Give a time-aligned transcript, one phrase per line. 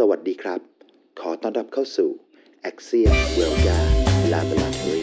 [0.00, 0.60] สวัสดีครับ
[1.20, 2.10] ขอต้อนรับเข้าสู่
[2.70, 3.78] Axiom w e l g a
[4.32, 5.02] Laboratory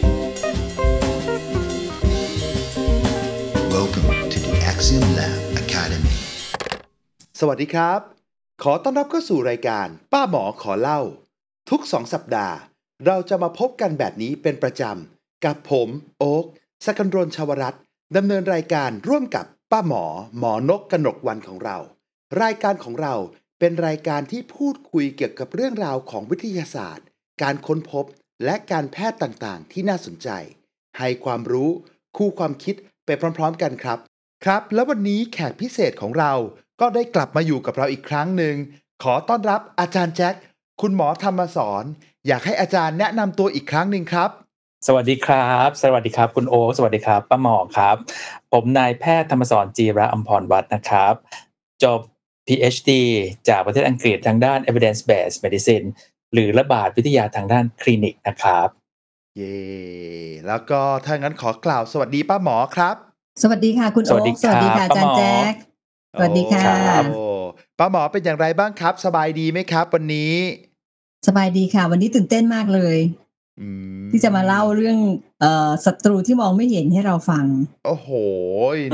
[3.74, 6.16] Welcome to the Axiom Lab Academy.
[7.40, 8.00] สวัสดีครับ
[8.62, 11.00] ขอต้อนรับเข้าสู่รายการ ป้าหมอขอเล่า
[11.70, 12.56] ทุกสองสัปดาห์
[13.06, 15.88] เราจะมาพบกันแบบนี้เป็นประจำ กับผม
[16.18, 16.44] โอ๊ก
[16.84, 17.82] สกันรนชาวรัตน์
[18.16, 20.04] ดำเนินรายการร่วมกับป้าหมอ
[20.38, 21.78] หมอนกกนกวันของเรา
[22.42, 23.14] รายการของเรา
[23.64, 27.06] เป็นรายการที่พูดคุยเกี่ยวกับเรื่องราวของวิทยาศาสตร์
[27.42, 28.04] การค้นพบ
[28.44, 30.28] และการแพทย์ต่างๆ ที่น่าสนใจ
[30.98, 31.70] ให้ความรู้
[32.16, 33.98] คู่ความคิดไปพร้อมๆ กันครับ
[34.44, 36.32] ครับ แล้ววันนี้แขกพิเศษของเรา
[36.80, 38.54] ก็ได้กลับมาอยู่กับเราอีกครั้งหนึ่ง
[39.02, 40.34] ขอต้อนรับอาจารย์แจ็ค
[40.80, 41.84] คุณหมอธรรมสอน
[42.26, 44.30] อยากให้อาจารย์แนะนำตัวอีกครั้งหนึ่งครับ
[44.86, 47.96] สวัสดีครับ สวัสดีครับ คุณโอสวัสดีครับป้าหมอครับ
[48.52, 51.14] ผมนายแพทย์ธรรมสอนจีระอัมพรวัฒนะครับ
[51.84, 52.00] จบ
[52.46, 52.90] PhD
[53.48, 55.86] จากประเทศอังกฤษทางด้าน evidence based medicine
[56.32, 58.68] หรือระบาดวิทยาทางด้านคลินิกนะครับ
[59.36, 59.58] เย่
[60.46, 62.96] แล้วก็ถ้างั้นขอกล่าวสวัสดีป้าหมอครับ
[63.42, 65.54] สวัสดีค่ะคุณสโอ๊วัสดีคสวัสดีครัค่ะบอาจารย์ป้าหมอแจ๊ค
[66.18, 67.24] สวัสดีค่ะครับโอ้
[67.78, 70.34] ป้าหมอเป็นอย่างไรบ้างครับ สบายดีไหมครับ วันนี้
[71.28, 73.21] สบายดีค่ะ วันนี้ตื่นเต้นมากเลยอืม
[74.10, 74.98] ที่จะมาเล่าเรื่อง
[75.40, 77.44] เอ่อศัตรูที่มองไม่เห็นให้เราฟัง
[77.86, 78.08] โอ้โห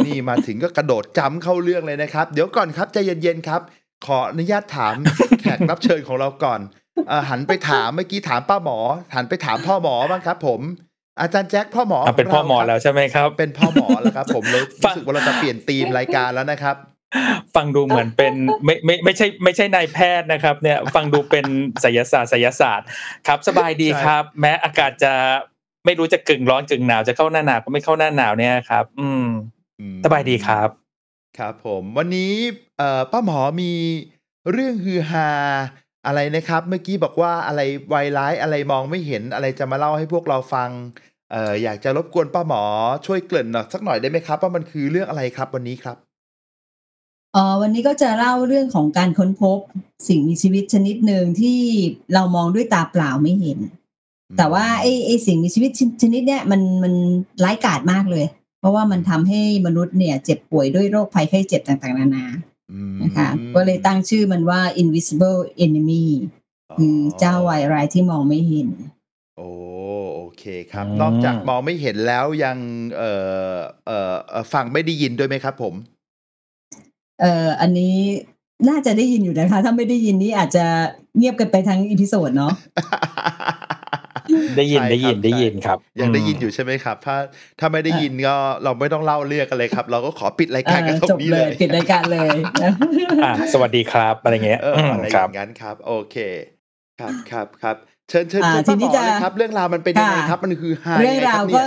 [0.06, 3.60] นี่มาถึงก็กระโดดจำเข้าเรื่องเลยนะครับ เดี๋ยวก่อนครับใจเย็นๆครับ
[4.06, 4.94] ขออนุญาตถาม
[5.40, 6.60] แขกรับเชิญของเราก่อน
[7.08, 8.78] เออหันไปถามเมื่อกี้ถามป้าหมอ
[9.14, 10.60] หันไปถามพ่อหมอบ้างครับ ผม
[11.20, 16.76] อาจารย์แจ็คพ่อหมออะเป็นขงพ่อราหมอครับแล้วใช่ไหมครับ เป็นพ่อหมอแล้วครับ ผมเลยฟัรู้งสึกว่าเราจะเปลี่ยนธีมรายการแล้วนะครับ
[17.54, 21.46] ฟังดูเหมือนเป็นไม่ไม่ไม่ใช่ไม่ใช่นายแพทย์นะครับ เนี่ยฟังดูเป็น
[21.80, 22.86] ไสยศาสตร์ไสยศาสตร์
[23.26, 25.12] ครับ สบายดีใช่ครับ แม้อากาศจะ
[25.84, 29.26] ไม่รู้จะกึ่งร้อนกึ่งหนาวจะเข้าหน้าหนาวก็ไม่เข้าหน้าหนาวเนี่ยครับอืม
[29.80, 30.68] อืมสบายดีครับ
[31.38, 32.32] ครับ ผมวันนี้
[32.78, 33.72] เอ่อป้าหมอมี
[34.52, 35.28] เรื่องฮือฮา
[36.06, 40.70] อะไรนะครับ เมื่อกี้บอกว่าอะไรไวร้ายอะไรมองไม่เห็นอะไรจะมาเล่าให้พวกเราฟัง
[41.32, 42.62] เอ่ออยากจะรบกวนป้าหมอ
[43.06, 45.96] ช่วยเกริ่นหน่อยสักหน่อยได้ไหมครับว่ามันคือเรื่องอะไรครับวันนี้ครับ
[47.32, 49.58] เอ่อวันนี้ก็จะเล่าเรื่องของการค้นพบ
[50.08, 51.60] สิ่งมีชีวิตชนิดหนึ่งที่
[52.14, 53.58] เรามองด้วยตาเปล่าไม่เห็น
[54.38, 55.70] แต่ว่าไอ้ไอ้สิ่งมีชีวิต
[56.02, 56.94] ชนิดเนี้ยมันมัน
[57.44, 58.26] ร้ายกาจมากเลย
[58.60, 62.26] เพราะว่ามันทำให้มนุษย์เนี่ย เจ็บป่วยด้วยโรคภัยไข้เจ็บต่างๆ นานา
[62.72, 66.04] อืมนะคะก็เลยตั้งชื่อมันว่า invisible enemy
[66.76, 68.68] คือเจ้าวายร้ายที่มองไม่เห็น
[69.36, 69.50] โอ้
[70.14, 72.56] โอเคครับอืมนอกจากมองไม่เห็นแล้วยัง
[72.96, 73.12] เอ่
[73.52, 73.56] อ
[73.86, 75.74] เอ่อเอ่อฟังไม่ได้ยินด้วยไหมครับผม
[77.20, 77.96] เอ่ออันนี้
[78.68, 80.64] น่าจะได้ยินอยู่นะคะ ถ้าไม่ได้ยินนี่อาจจะ
[81.16, 82.52] เงียบกันไปทั้งอีพิโซดเนาะ
[84.56, 87.16] ได้ยินใช่ได้ยินครับได้ยินครับ ยังได้ยินมอยู่ใช่ไหมครับ ถ้า
[87.60, 92.36] ถ้าไม่ได้ยินก็เราไม่ต้องเล่าเรื่องกันเลยครับ เราก็ขอปิดรายการกันตรจงบนี้เลเลยยปิดรายการเลย
[93.24, 96.16] อะสวัสดีครับอะไรเงี้ยเอออืมอะไรอครับย่างนั้นครับ โอเค
[97.00, 97.76] ครับครับครับ
[98.08, 101.64] เชิญเชิญอ่าเชิญทีป้าหมนี้อจะเลยครับ เรื่องราวมันเป็นยังไงค่ะครับ มันคือไฮเรื่องราวก็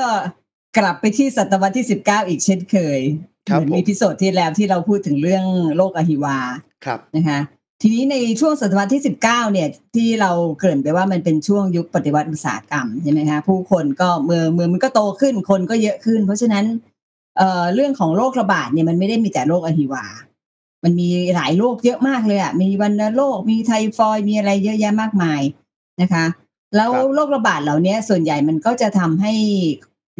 [0.78, 3.00] กลับไปที่ศตวรรษที่สิบเก้าอีกเช่นเคย
[3.50, 6.38] ครับเหมือนผม episode ที่แล้วที่เราพูดถึงเรื่องโรคอหิวา
[6.86, 7.40] ครับนะคะ
[7.82, 16.66] ทีนี้ในช่วงศตวรรษที่ 19 เนี่ยที่เราเกริ่นไปว่ามันเป็นช่วงยุคปฏิวัติอุตสาหกรรมใช่ไหมคะผู้คนก็เมืองเมืองมันก็โตขึ้นคนก็เยอะขึ้น เพราะฉะนั้น
[17.38, 20.06] เอ่อเรื่องของโรคระบาดเนี่ยมันไม่ได้มีแต่โรคอหิวา
[20.84, 25.42] มันมีหลายโรคเยอะมากเลยอะมีวัณโรคมีไทฟอยด์มีอะไรเยอะแยะมากมาย
[26.02, 26.26] นะคะ
[26.76, 29.34] แล้วครับโรคระบาดเหล่านี้ส่วนใหญ่มันก็จะทำให้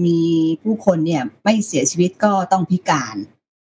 [0.06, 0.20] มี
[0.64, 3.16] ผู้คนเนี่ยไม่เสียชีวิตก็ต้องพิการ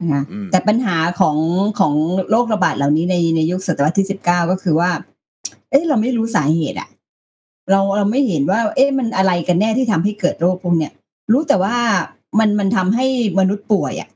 [0.00, 1.36] นะคะอืมแต่ปัญหาของ
[1.78, 1.94] ของ
[2.30, 4.90] โรคระบาดเหล่านี้ในในยุคศตวรรษที่สิบเก้าก็คือว่า
[5.70, 6.88] เอ๊ะเราไม่รู้สาเหตุอะ
[7.70, 10.92] เราเราไม่เห็นว่า เอ๊ะมันอะไรกันแน่ที่ทำให้เกิดโรคพวกเนี้ย
[11.32, 11.76] รู้แต่ว่า
[12.38, 13.06] มันมันทำให้
[13.38, 14.08] มนุษย์ป่วยอะ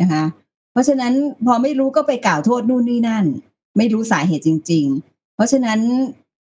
[0.00, 0.24] นะคะ
[0.72, 1.12] เพราะฉะนั้น
[1.46, 3.24] พอไม่รู้ก็ไปกล่าวโทษนู่นนี่นั่น
[3.76, 5.80] ไม่รู้สาเหตุจริง ๆ เพราะฉะนั้น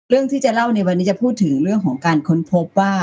[0.09, 2.93] เรื่องที่จะเล่าในวันนี้จะพูดถึงเรื่องของการค้นพบว่า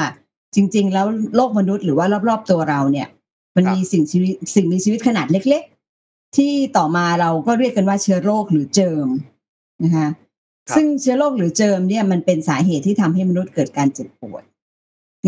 [0.55, 1.07] จริง ๆ แล้ว
[1.37, 3.09] โลกมนุษย์หรือว่ารอบๆตัวเราเนี่ย
[3.57, 5.63] มันครับมีสิ่งชีวิตสิ่งมีชีวิตขนาดเล็ก
[6.01, 9.07] ๆ ที่ต่อมาเราก็เรียกกันว่าเชื้อโรคหรือเจิม
[9.85, 10.09] นะคะ
[10.69, 14.43] ครับซึ่งเชื้อโรคหรือเจิมเนี่ยมันเป็นสาเหตุที่ทำให้มนุษย์เกิดการเจ็บป่วย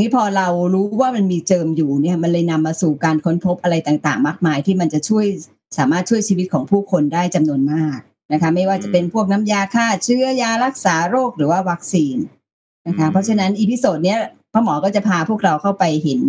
[0.01, 5.27] นี้พอเรารู้ว่ามันมีเจิมอยู่เนี่ย มันเลยนำมาสู่การค้นพบอะไรต่างๆ มากมาย ที่มันจะช่วย
[5.79, 7.99] สามารถช่วยชีวิตของผู้คนได้จำนวนมาก
[8.33, 12.17] นะคะ ไม่ว่าจะเป็นพวกน้ำยาฆ่าเชื้อยารักษาโรคหรือว่าวัคซีน
[12.87, 14.21] นะคะ เพราะฉะนั้น episode เนี้ย
[14.53, 16.21] ป้าหมอก็จะพาพวกเราเข้าไปเห็น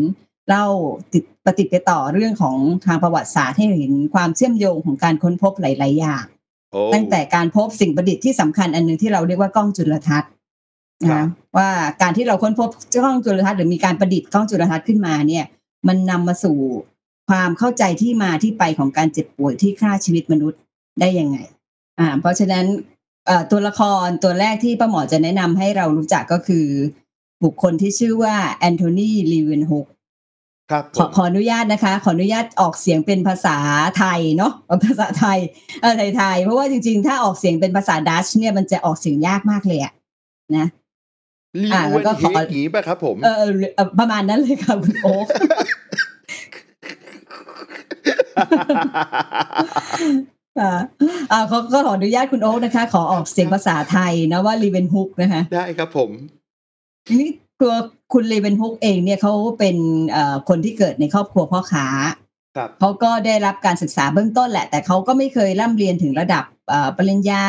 [0.47, 0.65] เล่า
[1.13, 6.25] ติดปฏิดไปต่อเรื่องของทางประวัติศาสตร์ให้เห็นความเชื่อมโยงของการค้นพบหลาย ๆ อย่าง
[6.71, 10.31] โอ้ตั้งแต่การพบสิ่งประดิษฐ์ที่สำคัญอันหนึ่งที่เราเรียกว่ากล้องจุลทรรศน์
[11.09, 11.27] นะครับ
[11.57, 11.69] ว่า
[12.01, 12.69] การที่เราค้นพบ
[13.03, 15.45] กล้องจุลทรรศน์หรือมีการประดิษฐ์กล้องจุลทรรศน์ขึ้นมาเนี่ย
[15.87, 16.57] มันนำมาสู่
[17.29, 20.59] ความเข้าใจที่มาที่ไปของการเจ็บป่วยที่ฆ่าชีวิตมนุษย์
[20.99, 21.37] ได้ยังไง
[21.99, 22.65] อ่า เพราะฉะนั้น
[23.25, 26.65] เอ่อตัวละครตัวแรกที่ป้าหมอจะแนะนำให้เรารู้จักก็คือ
[27.43, 29.87] บุคคลที่ชื่อว่าแอนโทนีลีเวนฮุก
[30.71, 33.57] ครับผม ขอขออนุญาตนะคะ ขออนุญาตออกเสียงเป็นภาษา
[33.97, 35.39] ไทยเนาะเอาภาษาไทย
[35.81, 39.93] เออไทยๆเพราะว่าจริงๆ ถ้าออกเสียงเป็นภาษาดัตช์เนี่ยมันจะออกเสียงยากมากเลยอะ
[40.57, 40.67] นะ
[41.63, 45.27] ลีอ่าเวแล้วนก็เฮขอกอย่างนี้ป่ะครับ ผมเออเออเออประมาณนั้นเลยค่ะคุณโอ๊ค
[50.59, 50.79] อ่า
[51.31, 56.09] อ่าขอก็ขออนุญาตคุณโอ๊คนะคะ ขอออกเสียงภาษาไทยนะว่าลีเวนฮุกนะคะ ได้ครับผม
[57.11, 57.29] นี่
[57.61, 57.73] ตัว
[58.13, 59.75] คุณลีเวนฮุกเองเนี่ยเขาเป็น
[60.11, 61.87] เอ่อคนที่เกิดในครอบครัวพ่อค้า
[62.55, 67.43] ครับเขาก็ได้รับการศึกษาเบื้องต้นแหละ แต่เขาก็ไม่เคยร่ำเรียนถึงระดับเอ่อปริญญา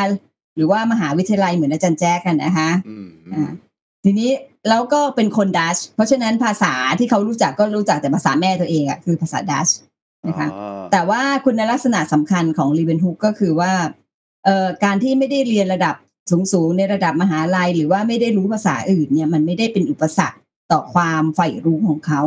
[0.56, 3.50] หรือว่ามหาวิทยาลัยเหมือนอาจารย์แจ๊กกันนะคะอืมอ่า
[4.04, 4.30] ทีนี้
[4.68, 9.68] แล้วก็เป็นคนดัชเพราะฉะนั้นภาษาที่เขารู้จักก็รู้จักแต่ภาษาแม่ตัวเองอะคือภาษาดัช
[10.28, 13.72] นะคะอ๋อแต่ว่าคุณลักษณะสำคัญของลีเวนฮุกก็คือว่า
[14.44, 15.94] เอ่อการที่ไม่ได้เรียนระดับ
[16.30, 20.38] สูงๆในระดับมหาลัย หรือว่าไม่ได้รู้ภาษาอื่นเนี่ยมันไม่ได้เป็นอุปสรรค
[20.72, 22.22] ต่อความใฝ่รู้ของเขา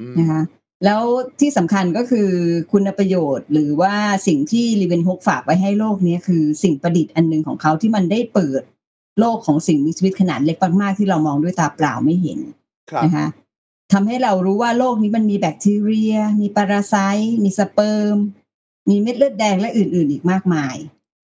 [0.00, 0.42] อืมนะคะ
[0.84, 1.02] แล้ว
[1.40, 2.30] ที่สำคัญก็คือ
[2.72, 3.94] คุณประโยชน์ หรือว่า
[4.26, 8.62] สิ่งที่ลีเวนฮุกฝากไว้ให้โลกเนี้คือสิ่งประดิษฐ์อันหนึ่งของเขาที่มันได้เปิด
[9.20, 12.38] โลกของสิ่งมีชีวิตขนาดเล็กมากๆที่เรามองด้วยตาเปล่าไม่เห็น
[12.90, 13.26] ครับนะคะ
[13.92, 18.16] ทำให้เรารู้ว่าโลกนี้มันมีแบคทีเรีย มีปาราไซต์มีสเปิร์ม
[18.88, 20.76] มีเม็ดเลือดแดงและอื่น ๆ อีกมากมาย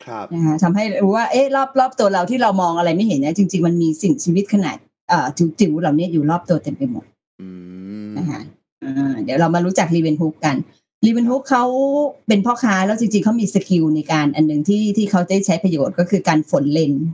[0.07, 4.77] ครับนะคะทำให้รู้ว่าเอ๊ะรอบรอบตัวเราที่เรามองอะไรไม่เห็นเนี่ยจริง ๆ มันมีสิ่งชีวิตขนาด
[5.09, 7.05] เอ่อจิ๋วๆเหล่านี้อยู่รอบตัวเต็มไปหมด
[7.41, 7.49] อื
[8.09, 8.41] มนะคะ
[8.85, 10.57] อ่าเดี๋ยวเรามารู้จักลีเวนฮุกกัน
[11.07, 11.65] ลีเวนฮุกเขา
[12.29, 17.07] เป็นพ่อค้าแล้วจริงๆเขามี skill ในการอันหนึ่งที่ที่เขาได้ใช้ประโยชน์ก็คือการฝนเลนส์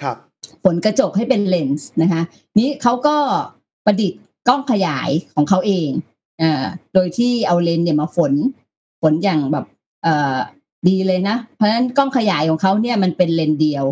[0.00, 0.16] ครับ
[0.64, 2.22] ฝนกระจกให้เป็นเลนส์นะคะ
[2.58, 3.16] นี้เขาก็
[3.86, 5.88] ประดิษฐ์กล้องขยายของเขาเอง
[6.42, 6.64] อ่า
[6.94, 8.32] โดยที่เอาเลนส์เนี่ยมาฝน
[9.02, 9.66] ฝนอย่างแบบ
[10.02, 10.38] เอ่อ
[10.88, 13.84] ดีเลยนะ เพราะฉะนั้นกล้องขยายของเขาเนี่ยมันเป็นเลนส์เดียว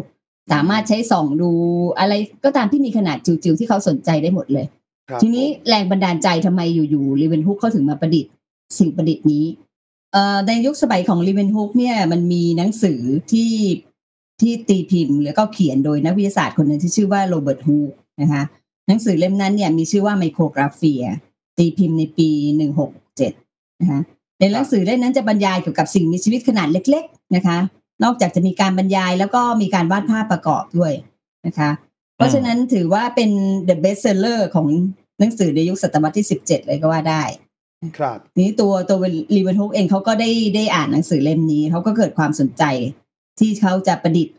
[0.52, 1.50] สามารถใช้ส่องดู
[1.98, 2.12] อะไร
[2.44, 4.66] ก็ตามที่มีขนาดจิ๋วๆที่เขาสนใจได้หมดเลย
[5.08, 8.32] ครับทีนี้ผมแรงบันดาลใจทำไมอยู่ๆลีเวนฮุกเขาถึงมาประดิษฐ์
[8.78, 9.44] สิ่งประดิษฐ์นี้
[10.12, 13.00] เอ่อในยุคสมัยของลีเวนฮุกเนี่ยมันมีหนังสือ
[13.32, 13.52] ที่
[14.40, 18.42] ที่ตีพิมพ์ แล้วก็เขียนโดยนักวิทยาศาสตร์คนหนึ่งที่ชื่อว่าโรเบิร์ตฮุกนะคะ
[18.88, 20.92] หนังสือเล่มนั้นเนี่ยมีชื่อว่า Micrographia
[21.58, 23.32] ตีพิมพ์ในปีหนึ่งหกเจ็ด
[23.80, 24.00] นะคะ
[24.40, 27.58] ในหนังสือเล่มนั้นจะบรรยายเกี่ยวกับสิ่งมีชีวิตขนาดเล็ก ๆนะคะ
[28.04, 30.92] นอกจากจะมีการบรรยายแล้วก็มีการวาดภาพประกอบด้วย
[31.46, 31.70] นะคะ
[32.16, 33.30] เพราะฉะนั้นถือว่าเป็น
[33.68, 34.68] the best seller ของ
[35.18, 37.22] หนังสือในยุคศตวรรษที่17เลยก็ว่าได้
[37.98, 38.98] ครับทีนี้ตัวตัว
[39.36, 42.64] ลีเวนฮุกเองเขาก็ได้ได้อ่านหนังสือเล่มนี้เขาก็เกิดความสนใจ
[43.38, 44.34] ที่เขาจะประดิษฐ์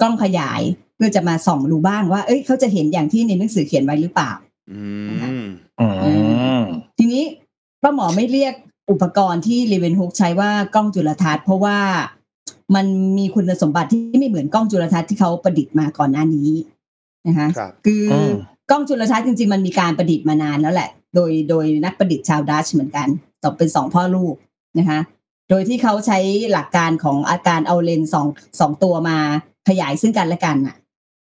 [0.00, 0.60] กล้องขยาย
[0.96, 4.30] เพื่อจะมาส่องดูบ้างว่า เอ้ยเขาจะเห็นอย่างที่ในหนังสือเขียนไว้หรือเปล่า
[4.72, 4.82] อื
[5.44, 5.46] ม
[5.80, 5.86] อื
[6.60, 6.62] ม
[6.98, 7.24] ทีนี้
[7.82, 8.54] ป้าหมอไม่เรียก
[8.90, 11.78] อุปกรณ์ที่ลีเวนฮุกใช้ว่ากล้องจุลทรรศน์เพราะว่า
[12.74, 12.86] มัน
[13.18, 16.50] มีคุณสมบัติที่ไม่เหมือนกล้องจุลทรรศน์ที่เขาประดิษฐ์มาก่อนหน้านี้
[17.26, 18.32] นะคะครับคืออม
[18.70, 23.08] กล้องจุลทรรศน์จริง ๆ มันมีการประดิษฐ์มานานแล้วแหละ โดยโดยนักประดิษฐ์ชาวดัชเหมือนกัน
[23.44, 24.34] ตกเป็นสองพ่อลูก
[24.78, 25.00] นะคะ
[25.50, 26.18] โดยที่เขาใช้
[26.52, 28.26] หลักการของอาการเอาเลนส์สอง
[28.60, 29.16] สองตัวมา
[29.68, 30.76] ขยายซึ่งกันและกันน่ะ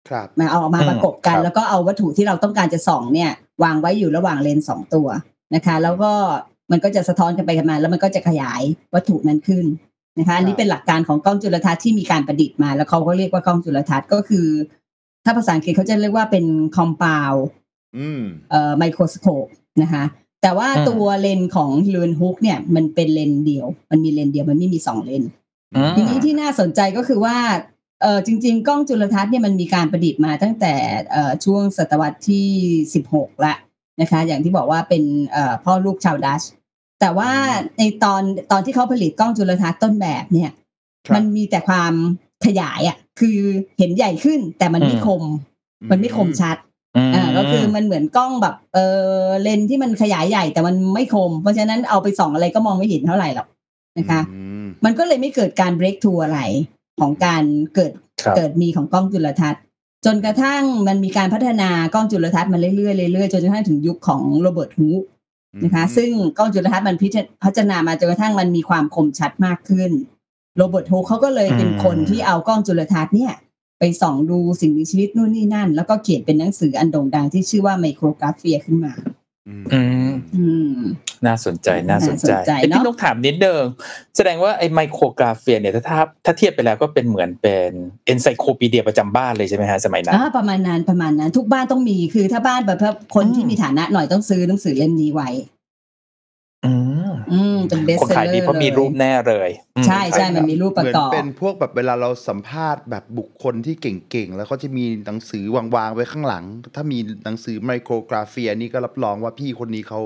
[0.10, 3.32] ครับมาเอามาอืมประกบกันครับแล้วก็เอาวัตถุที่เราต้องการจะส่องเนี่ย
[3.64, 5.08] วางไว้อยู่ระหว่างเลนส์สองตัว
[5.56, 6.14] นะคะ แล้วก็
[6.72, 8.62] มันก็จะสะท้อนกันไปกันมา แล้วมันก็จะขยาย
[8.94, 9.66] วัตถุนั้นขึ้น
[10.20, 14.48] นะคะอันนี้เป็นหลักการของกล้องจุลทรรศน์ที่มีการประดิษฐ์มา แล้วเขาก็เรียกว่ากล้องจุลทรรศน์ก็คือ
[15.24, 16.46] ถ้าภาษาอังกฤษเขาจะเรียกว่าเป็น
[16.78, 17.40] compound
[17.98, 19.46] อืมเอ่อ microscope
[19.82, 20.04] นะคะ
[20.42, 25.30] แต่ว่าอืมตัวเลนส์ของลีเวนฮุกเนี่ยมันเป็นเลนส์เดียว มันมีเลนส์เดียวมันไม่มีสองเลนส์
[25.74, 27.38] อืมทีนี้ที่น่าสนใจก็คือว่า
[28.02, 30.74] เออจริง ๆ กล้องจุลทรรศน์เนี่ยมันมีการประดิษฐ์มาตั้งแต่
[31.12, 32.48] เอ่อช่วงศตวรรษที่
[32.94, 33.54] สิบหกละ
[34.02, 36.42] นะคะ อย่างที่บอกว่าเป็นเอ่อพ่อลูกชาวดัช
[37.02, 37.32] แต่ว่า
[37.78, 38.22] ในตอน
[38.52, 40.52] ตอนที่เขาผลิตกล้องจุลทรรศน์ต้นแบบเนี่ย
[41.08, 41.94] ครับมันมีแต่ความ
[42.46, 43.38] ขยายอะ คือ
[43.78, 45.24] เห็นใหญ่ขึ้นแต่มันไม่คม
[45.92, 46.58] มันไม่คมชัด
[47.16, 48.78] อ่าก็คือมันเหมือนกล้องแบบเอ
[49.26, 53.48] อเลนส์ที่มันขยายใหญ่แต่มันไม่คม เพราะฉะนั้นเอาไปส่องอะไรก็มองไม่เห็นเท่าไหร่หรอก
[53.98, 56.40] นะคะอืมมันก็เลยไม่เกิดการ break through อะไร
[57.00, 57.44] ของการ
[57.76, 59.62] เกิดครับเกิดมีของกล้องจุลทรรศน์
[60.06, 65.04] จนกระทั่งมันมีการพัฒนากล้องจุลทรรศน์มาเรื่อยๆเรื่อยๆจนกระทั่งถึงยุคของโรเบิร์ตฮูก
[65.64, 69.92] นะคะซึ่งกล้องจุลทรรศน์มันพิจพัฒนามาจนกระทั่งมันมีความคมชัดมากขึ้น
[70.58, 73.34] โรเบิร์ตฮูกเขาก็เลยเป็นคนที่เอากล้องจุลทรรศน์เนี่ย
[73.80, 78.94] ไปส่องดูสิ่งมีชีวิตนู่นนี่นั่น แล้วก็เขียนเป็นหนังสืออันโด่งดังที่ชื่อว่าไมโครกราฟีขึ้นมา
[79.48, 80.46] อืมอืมอื
[80.76, 80.80] ม
[81.26, 83.64] น่าสนใจน่าสนใจน่าสนใจเอ้ยเนอะพี่นกถามนิดเดิม
[84.18, 87.72] แสดงว่าไอ้ไมโครกราฟีเนี่ยถ้าถ้าถ้าเทียบไปแล้วก็เป็นเหมือนเป็น
[88.06, 92.80] เอนไซโคปีเดียประจำบ้านเลยใช่ไหมฮะสมัยนั้นอ่าประมาณนั้นประมาณนั้น ทุกบ้านต้องมีคือถ้าบ้านแบบ
[93.16, 95.30] คนที่อืมมีฐานะหน่อยต้องซื้อหนังสือเล่มนี้ไว้
[96.66, 96.74] อื
[97.10, 105.44] มออืมเป็นเบสคนเซลขายเลอดีร์เพราะมีรูปแน่เลยอืมใช่ใช่มันมีรูปประเหมือนกอบเป็นพวกแบบเวลาเราสัมภาษณ์แบบบุคคลที่เก่งๆ แล้วเขาจะมีหนังสือ
[105.76, 106.44] วางๆไว้ข้างหลัง
[106.76, 110.02] ถ้ามีหนังสือไมโครกราฟีอันนี้ก็รับรองว่าพี่คนนี้เขา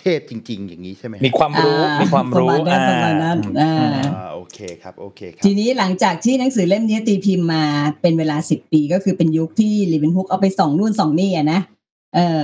[0.00, 7.64] เทพจริง ๆ อย่างนี้ใช่ไหมมีความรู้อ่ามีมีความรู้ประมาณนั้นประมาณนั้นอืมอ่าอืมอ่าโอเคครับโอเคครับทีนี้หลังจากที่หนังสือเล่มนี้ตีพิมพ์มา
[8.00, 11.60] เป็นเวลาสิบปีก็คือเป็นยุคที่ลีเวนฮุกเอาไปส่องนู่นส่องนี่อะนะ
[12.14, 12.40] เออ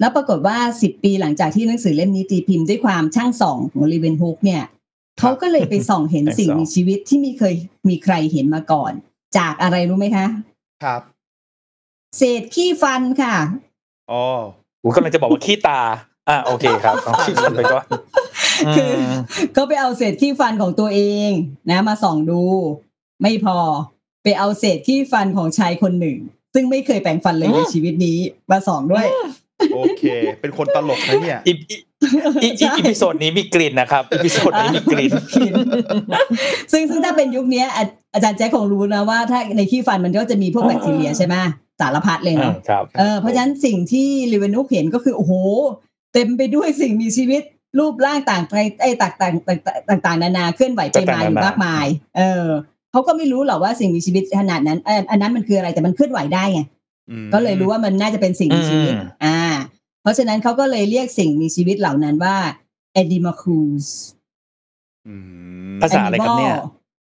[0.00, 4.62] แล้วปรากฏว่าสิบปีหลังจากที่หนังสือเล่มนี้ตีพิมพ์ด้วยความช่างส่องของลีเวนฮุกเนี่ย
[5.18, 7.54] เขาก็เลยไปส่องเห็นช่างส่องสิ่งมีชีวิตที่ไมีเคย
[7.88, 8.92] มีใครเห็นมาก่อน
[9.38, 10.26] จากอะไรรู้ไหมคะ
[10.84, 11.00] ครับ
[12.16, 13.34] เศษขี้ฟันค่ะ
[14.10, 14.22] อ๋อ
[14.82, 15.80] ผมกำลังจะบอกว่าขี้ตา
[16.28, 17.86] อ่าโอเคครับเอาขี้ฟันไปก่อน
[18.76, 19.14] คือม
[19.56, 21.30] ก็ไปเอาเศษขี้ฟันของตัวเอง
[21.70, 22.42] นะ มาส่องดู
[23.22, 23.58] ไม่พอ
[24.22, 26.18] ไปเอาเศษขี้ฟันของชายคนหนึ่ง
[26.54, 28.18] ซึ่งไม่เคยแปรงฟันเลยในชีวิตนี้
[28.50, 29.06] มาส่องด้วย
[29.74, 30.02] โอเค
[30.40, 31.76] เป็นคนตลกนะเนี่ยอีอี
[32.42, 35.12] อีใช่ episode นี้มีกลิ่นนะครับ episode นี้มีกลิ่น
[36.72, 37.84] ซึ่งซึ่งถ้าเป็นยุคเนี้ยอา
[38.14, 41.34] อาจารย์แจ๊คคงรู้นะว่าถ้าในขี้ฟันมันก็จะมีพวกแบคทีเรียใช่ไหม
[41.80, 45.32] สารพัดเลยอืมเนาะครับเออเพราะฉะนั้นสิ่งที่ลิเวนุกเห็นก็คือโอ้โห
[46.12, 47.42] เต็มไปด้วยสิ่งมีชีวิต
[47.78, 49.34] รูปร่างต่างไปไอ้ต่างต่าง
[49.88, 52.44] ต่างต่างๆนานาเคลื่อนไหวไปมาอยู่มากมาย เออ
[52.90, 56.60] เขาก็ไม่รู้หรอกว่าสิ่งมีชีวิตขนาดนั้นเอออันนั้นมันคืออะไรแต่มันเคลื่อนไหวได้ไง
[57.10, 59.37] อืมก็เลยรู้ว่ามันน่าจะเป็นสิ่งมีชีวิตอืมอ่าเพ
[60.08, 62.36] ราะฉะนั้นเขาก็เลยเรียกสิ่งมีชีวิตเหล่านั้นว่า
[63.02, 63.86] animalcules
[65.06, 65.14] อื
[65.74, 66.56] มภาษาอะไรครับเนี่ย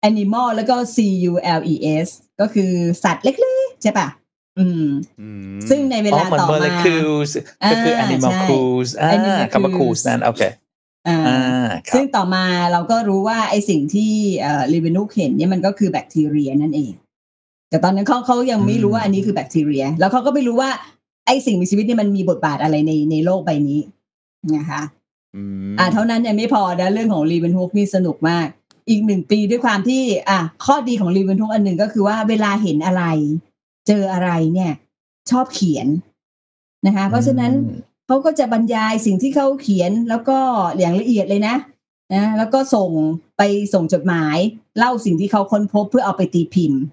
[0.10, 0.98] animal แล้วก็ c
[1.30, 2.10] u l e s
[2.40, 2.72] ก็คือ
[3.04, 4.08] สัตว์เล็กๆ ใช่ปะ
[4.58, 4.88] อืม
[5.22, 7.30] อืมซึ่งในเวอ๋อลาเหมือนต่อเมอร์เลมาคิวส
[7.72, 10.42] ก็คืออ่า animal ใช่ cruise อ่า Animalcules คำว่า cruise นั่นโอเค
[11.08, 16.94] อ่าอ่าครัซึ่บงต่อมาเราก็รู้ว่าไอสิ่งที่เอ่อลิเวนุกเห็นเนี่ยมันก็คือแบคทีเรียนั่นเอง
[17.70, 20.70] แต่ตอนนั้นเขาเขายังไม่รู้ว่าอันนี้คือแบคทีเรีย แล้วเขาก็ไม่รู้ว่า
[21.26, 23.80] ไอสิ่งมีชีวิตเนี่ยมันมีบทบาทอะไรในในโลกใบนี้
[24.56, 24.82] นะคะ
[25.36, 25.42] อื
[25.72, 28.48] มอ่าเท่านั้นยังไม่พอนะเรื่องของลีเวนฮุกนี่สนุกมาก
[28.90, 33.04] อีกหนึ่งปีด้วยความที่ อะข้อดีของลีเวนฮุกอันหนึ่งก็คือว่าเวลาเห็นอะไร
[33.88, 34.72] เจออะไรเนี่ย
[35.32, 35.88] ชอบเขียน
[36.86, 40.38] นะคะ เพราะฉะนั้นอืมเขาก็จะบรรยายสิ่งที่เขาเขียนแล้วก็
[40.78, 41.56] อย่างละเอียดเลยนะ
[42.14, 42.90] นะแล้วก็ส่ง
[43.38, 43.42] ไป
[43.74, 44.38] ส่งจดหมาย
[44.78, 46.84] เล่าสิ่งที่เขาค้นพบเพื่อเอาไปตีพิมพ์ม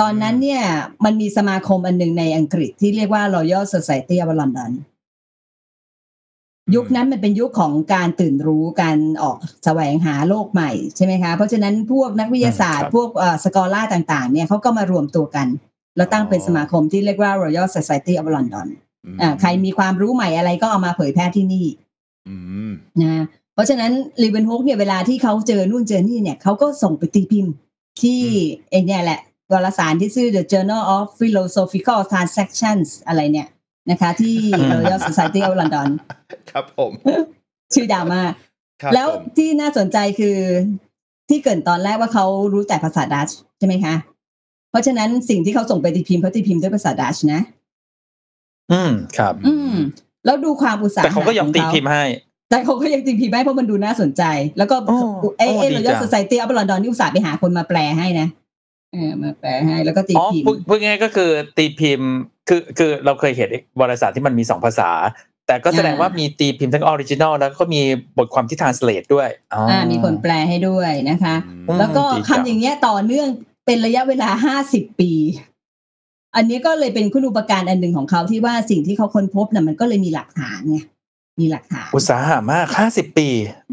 [0.00, 0.62] ตอนนั้นเนี่ย
[1.04, 4.72] มันมีสมาคมอันหนึ่งในอังกฤษที่เรียกว่า Royal Society of London
[6.74, 13.08] ยุคนั้นมันเป็นยุคของการตื่นรู้การออกแสวงหาโลกใหม่ใช่ไหมคะเพราะฉะนั้นพวกนักวิทยาศาสตร์ครับพวก
[13.44, 15.46] สกอล่าต่าง ๆ เนี่ยเขาก็มารวมตัวกัน
[15.96, 18.66] แล้วตั้งเป็นสมาคมที่เรียกว่า Royal Society of London
[19.06, 21.66] อืมอ่าใครมีความรู้ใหม่อะไรก็เอามาเผยแพร่ที่นี่
[22.28, 22.36] อื
[22.68, 22.70] ม
[23.02, 27.52] นะเพราะฉะนั้นลีเวนฮุกเนี่ยเวลาที่เขาเจอนู่นเจอนี่เนี่ยเขาก็ส่งไปตีพิมพ์
[28.02, 28.20] ที่
[28.70, 29.20] ไอเนี่ยแหละ
[29.52, 33.48] วารสารที่ชื่อ The Journal of Philosophical Transactions อะไรเนี่ย
[33.90, 34.34] นะคะ ที่
[34.72, 35.88] Royal Society of London
[36.50, 36.92] ครับผม
[37.74, 38.32] ชื่อดาวมาก
[38.82, 40.38] ครับแล้วผมที่น่าสนใจคือ
[41.28, 43.94] ที่เกริ่นตอนแรกว่าเขารู้แต่ภาษาดัชใช่ไหมคะ
[44.70, 47.40] เพราะฉะนั้นสิ่งที่เขาส่งไปตีพิมพ์เขาตีพิมพ์ด้วยภาษาดัชนะ
[48.72, 49.74] อืมครับ อืม
[50.24, 52.04] แล้วดูความอุตสาหะแต่เขาก็ยอมของตีพิมพ์ให้
[52.50, 54.22] แต่เขาก็ยังตีพิมพ์ให้เพราะมันดูน่าสนใจ
[54.58, 54.96] แล้วก็โอ้
[55.38, 58.28] เอโอ้เอ the Royal Society of London นี่อุตส่าห์ไปหาคนมาแปลให้นะ
[58.92, 62.10] เออมาแปลให้แล้วก็ตีอ๋อพิมพูดพ์ พูดง่ายๆก็คือตีพิมพ์
[62.48, 63.48] คือคือเราเคยเห็น
[63.80, 64.90] วารสารที่มันมีสองภาษา
[65.46, 67.80] แต่ก็แสดงว่ามีตีพิมพ์ทั้ง original แล้วก็มี
[68.18, 71.34] บทความที่ translate ด้วยอ๋อออ่ามีคนแปลให้ด้วยนะคะ
[71.68, 73.28] อืมแล้วก็ดีจังทำอย่างเงี้ยต่อเนื่อง
[73.66, 75.12] เป็นระยะเวลาห้าสิบปี
[76.36, 80.78] อันนี้ก็เลยเป็นคุณูปการอันหนึ่งของเขาที่ว่าสิ่งที่เขาค้นพบน่ะมันก็เลยมีหลักฐานไง
[81.40, 83.28] มีหลักฐานอุตสาหะมากห้าสิบปี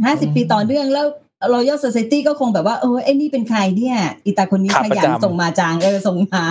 [0.06, 1.06] ห้าสิบปีต่อเนื่องแล้ว
[1.54, 6.44] Royal Society ก็คงแบบว่าเออไอ้นี่เป็นใครเนี่ย อีตาคนนี้ขาขประยันจำส่งมาจางเออส่งมา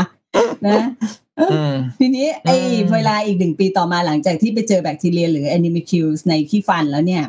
[0.66, 0.84] นะ
[1.40, 7.24] อืมทีนี้ไอ้อืมเวลาอีกหนึ่งปีต่อมาหลังจากที่ไปเจอแบคทีเรียหรือ animalcules ในขี้ฟันแล้วเนี่ย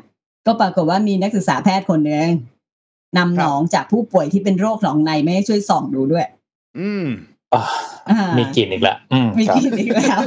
[0.46, 2.30] ก็ปรากฏว่ามีนักศึกษาแพทย์คนหนึ่ง
[3.18, 6.26] นำหนองจากผู้ป่วยที่เป็นโรคหนองในไม่ให้ช่วยส่องดูด้วย
[6.80, 7.06] อืม
[7.54, 7.64] อ่า
[8.10, 10.22] อ่ามีกลิ่นอีกละอืมมีครับกินอีกแล้ว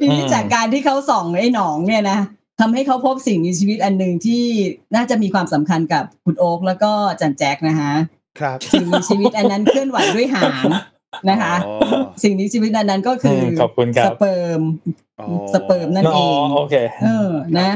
[0.00, 2.18] ทีนี้อืมจากการที่เขาส่องไอ้หนองเนี่ยนะ
[2.60, 4.44] ทำให้เขาพบสิ่งมีชีวิตอันหนึ่งที่
[4.94, 7.92] น่าจะมีความสำคัญกับคุณโอ๊กแล้วก็จารย์แจ็คนะคะ
[8.40, 10.64] ครับสิ่งมีชีวิตอันนั้นเคลื่อนไหวด้วยหาง
[11.30, 11.74] นะคะอ๋อ
[12.22, 14.60] สิ่งมีชีวิตอันนั้นก็คืออมขอบคุณครับสเปิร์ม
[15.20, 16.74] อ๋อสเปิร์มนั่นอ๋อโอเค
[17.04, 17.70] เออนะ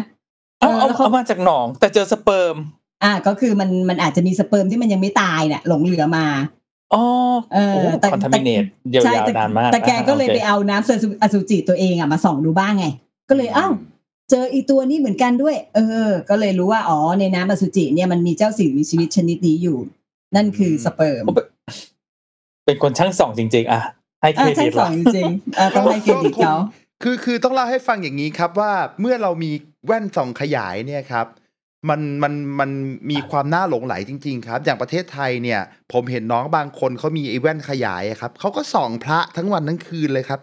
[0.60, 2.56] เอาเอาแล้วเขาเอามาจากหนอง แต่เจอสเปิร์ม
[3.04, 6.26] อ่าก็คือมันมันอาจจะมีสเปิร์มที่มันยังไม่ตายเนี่ยหลงเหลือมา
[6.94, 7.04] อ๋อ
[7.54, 12.86] เออโอ้แต่คอนทามิเนตยาใช่วแต่ๆนานมากแต่แกก็เลยอ่าไปโอคเอาน้ำอสุจิตัวเองอะมาส่องดูบ้างไง
[13.28, 13.72] ก็เลยอ้าว
[14.34, 19.78] เจออีตัวนี้เหมือนกันด้วย เออ ก็เลยรู้ว่าอ๋อในน้ำอสุจิเนี่ยมันมีเจ้าสิ่งมีชีวิตชนิดนี้อยู่
[20.36, 21.24] นั่นคือสเปิร์ม
[22.66, 23.82] เป็นคนช่างส่องจริง ๆ อะ
[24.20, 26.56] ให้เครอ่าดิใช่ตสอละงจริงๆอ่าต้องให้เครดิตเขา
[27.02, 29.50] คือคือต้องเล่าให้ฟังอย่างนี้ครับว่าเมื่อเรามี
[29.86, 31.26] แว่นส่องขยายเนี่ยครับ
[31.88, 32.70] มันมันมัน
[33.10, 35.60] มีความน่าหลงไหลจริง ๆ ครับ อย่างประเทศไทยเนี่ย
[35.92, 40.40] ผมเห็นน้องบางคนเขามีไอ้แว่นขยายอะครับเขาก็ส่องพระทั้งวันทั้งคืนเลยครับ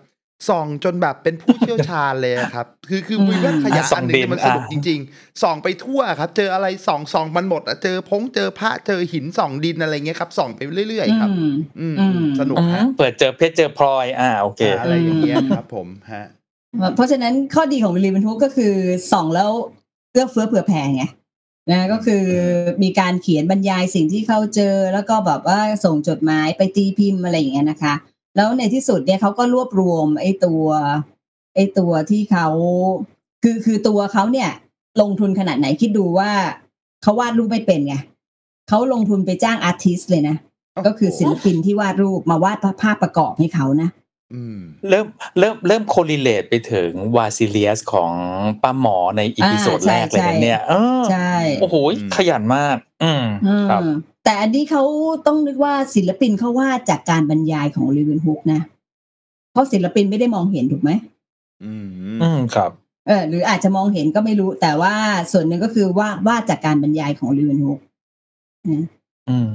[0.50, 16.26] ส่องจนแบบเป็นผู้เชี่ยวชาญเลยอะครับ คือคือมีแว่นขยายส่ออังนหนึงดินเนี่ยมันสนุกอะจริง ๆ ส่องไปทั่วครับ เจออะไรส่องส่องมันหมดอะเจอพงเจอพระเจอหินส่องดินอะไรเงี้ยครับส่องไปเรื่อยๆครับ อืมอืมอืมสนุกอืฮะมเปิดเจอเพชรเจอพลอยอ่าโอเคอะไรอย่างเงี้ยครับ ผมฮะ
[16.96, 18.74] เพราะฉะนั้นข้อดีของรีบันทุกก็คือ
[19.12, 19.52] ส่องแล้ว
[20.12, 21.04] เอื้อเฟื้อเผื่อแผ่ไง
[21.72, 22.24] นะก็คือ
[22.84, 27.94] มีการเขียนบรรยายสิ่งที่เขาเจอแล้วก็แบบว่าส่งจดหมายไปตีพิมพ์อะไรอย่างเงี้ยนะคะ
[28.40, 30.66] แล้วในที่สุดเนี่ยเขาก็รวบรวมไอ้ตัว
[31.56, 32.48] ไอ้ตัวที่เขา
[33.44, 34.50] คือคือตัวเขาเนี่ย
[35.02, 36.32] ลงทุนขนาดไหนคิดดูว่า
[37.04, 37.96] เขาวาดรูปไม่เป็นไง
[38.70, 40.38] เขาลงทุนไปจ้างอาร์ติสเลยนะ
[40.88, 43.90] ก็คือศิลปินที่วาดรูปมาวาดภาพประกอบให้เขานะ
[44.34, 45.06] อืมเริ่ม
[45.40, 48.12] เริ่มเริ่ม correlate ไปถึงเวซาเลียสของ
[48.64, 53.82] ป้าหมอใน episode อ่าใช่แรกเลยนะเนี่ยเออใช่ โอ้โหอืมขยันมาก อืมอืมครับ
[54.30, 54.84] แต่อันนี้เขา
[55.28, 58.62] ต้องนึกว่าศิลปินเขาวาดจากการบรรยายของลีเวนฮุกนะ
[59.52, 60.92] เพราะศิลปินไม่ได้มองเห็นถูกไหม
[61.64, 61.88] อืม
[62.22, 62.72] อืมครับ
[63.08, 64.94] เออหรืออาจจะมองเห็นก็ไม่รู้ แต่ว่า
[65.32, 67.80] ส่วนหนึ่งก็คือว่าวาดจากการบรรยายของลีเวนฮุก
[68.72, 68.86] นะ
[69.30, 69.52] อืม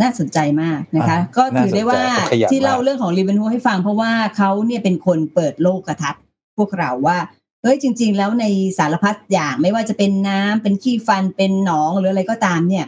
[0.00, 6.14] น่าสนใจมากนะคะอ่าก็ถือได้ว่าน่าสนใจขยันที่เล่ามากเรื่องของลีเวนฮุกให้ฟังเพราะว่าเขาเนี่ยเป็นคนเปิดโลกกระทัด
[6.58, 7.18] พวกเราว่า
[7.62, 8.44] เฮ้ยจริง ๆ แล้วใน
[8.78, 12.86] สารพัดอย่างไม่ว่าจะเป็นน้ำเป็นขี้ฟันเป็นหนองหรืออะไรก็ตามเนี่ย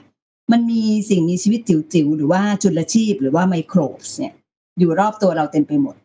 [0.53, 4.35] มันมีสิ่งมีชีวิตจิ๋วๆหรือว่าจุลชีพหรือว่าไมโครบส์เนี่ย
[4.79, 5.97] อยู่รอบตัวเราเต็มไปหมด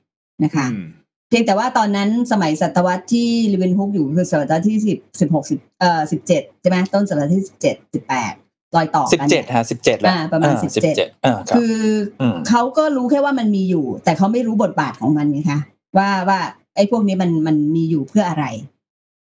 [0.44, 0.88] นะคะอืม
[1.30, 8.34] เพียงแต่ว่าตอนนั้นสมัยศตวรรษที่ลิเวนฮุกอยู่คือศตวรรษที่สิบสิบหกสิบเอ่อสิบเจ็ดใช่ไหมต้นศตวรรษที่สิบเจ็ดสิบแปด
[8.76, 11.78] รอยต่อสิบกันเจ็ดฮะสิบเจ็ดแล้วอ่าประมาณอ่สิบเจ็ด17อ่าครับคือ
[12.22, 15.60] อมเขาก็รู้แค่ว่ามันมีอยู่ แต่เขาไม่รู้บทบาทของมันไงคะ
[15.98, 16.40] ว่าว่า
[16.76, 18.46] ไอ้พวกนี้มันมันมีอยู่เพื่ออะไร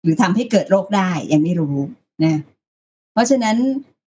[0.02, 1.76] หรือทำให้เกิดโรคได้ยังไม่รู้
[2.24, 2.34] นะ
[3.12, 3.56] เพราะฉะนั้น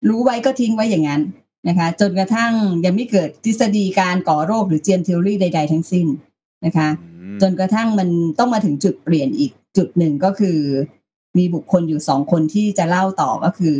[0.09, 1.21] รู้ไว้ก็ทิ้งไว้อย่างนั้น
[1.67, 2.53] นะคะจนกระทั่ง
[2.85, 6.07] ยังไม่เกิดทฤษฎีการก่อโรคหรือเจมท h อรี่ใด ๆ ทั้งสิ้น
[6.65, 6.89] นะคะ
[7.41, 10.57] จนกระทั่งมันต้องมาถึงจุดเปลี่ยนอีกจุดหนึ่งก็คือ
[11.37, 13.77] มีบุคคลอยู่สองคนที่จะเล่าต่อก็คือ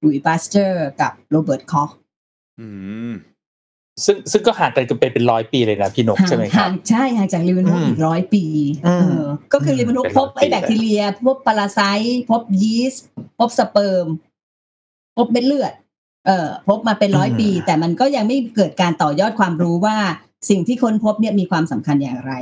[0.00, 1.82] หลุยส์ปาสเตอร์กับโรเบิร์ตคอ
[2.60, 2.68] อื
[3.10, 3.12] ม
[4.04, 8.44] ซึ่งซึ่งก็ห่างกันกันไปเป็นร้อยปีเลยนะพี่นกห่างใช่ไหมครัห่าบงใช่ห่างจากลิเวนฮุกอืมอีกร้อยปี
[8.86, 13.04] อืมเออก็คือลิเวนฮุกเป็นพร้อยบไอ้ปีแบคทีเรีย พบ parasite พบยีสต์
[13.38, 14.06] พบสเปิร์ม
[15.18, 15.72] พบเม็ดเลือด
[16.26, 19.96] เอ่อพบมาเป็นร้อยปี แต่มันก็ยังไม่เกิดการต่อยอดความรู้ว่า
[20.48, 22.32] สิ่งที่ค้นพบเนี่ยมีความสำคัญอย่างไร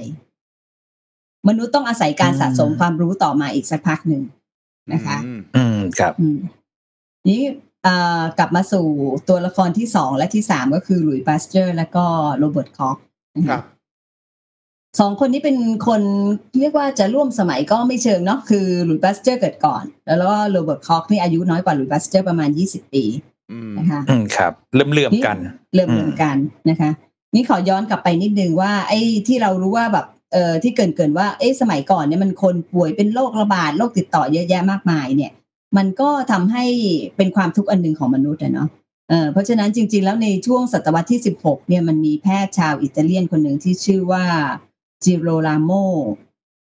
[1.49, 4.23] มนุษย์ต้องอาศัยการสะสมความรู้ต่อมาอีกสักพักหนึ่ง
[4.93, 6.39] นะคะ อืมอืมครับอืม
[7.31, 7.43] นี้
[7.83, 8.87] เอ่อกลับมาสู่
[9.29, 12.05] ตัวละครที่สองและที่สามก็คือหลุยส์ปาสเตอร์ และก็
[12.39, 12.97] โรเบิร์ตคอก
[13.37, 13.63] นะครัคะบ
[14.99, 15.57] สองคนนี้เป็น
[15.87, 16.03] คน
[16.61, 23.05] เรียกว่าจะร่วมสมัยก็ไม่เชิงเนาะคือหลุยส์ปาสเตอร์เกิดก่อน แล้วก็โรเบิร์ตคอกนี่อายุน้อยกว่าหลุยส์ปาสเตอร์ประมาณยี่สิบปี
[23.53, 25.37] อืมนะคะอืมครับ เริ่มเหลื่อมๆกัน
[25.75, 26.37] เริ่มเหมือนกัน
[26.71, 26.91] นะคะ
[27.35, 35.33] นี่ขอย้อนกลับไปนิดนึงว่า ไอ้ที่เรารู้ว่าแบบเอ่อที่เกริ่นเกริ่นๆว่าเอ้สมัยก่อนเนี่ยมันคนป่วยเป็นโรคระบาดโรคติดต่อเยอะแยะมากมายเนี่ย
[35.77, 36.65] มันก็ทำให้
[37.17, 38.69] เป็นความทุกข์อันหนึ่งของมนุษย์อะเนาะ
[39.09, 44.25] เออเพราะฉะนั้นจริง ๆ แล้วในช่วงศตวรรษที่ 16เนี่ยมันมีแพทย์ชาวอิตาเลียนคนหนึ่งที่ชื่อว่า
[45.05, 45.71] จิโรลาโม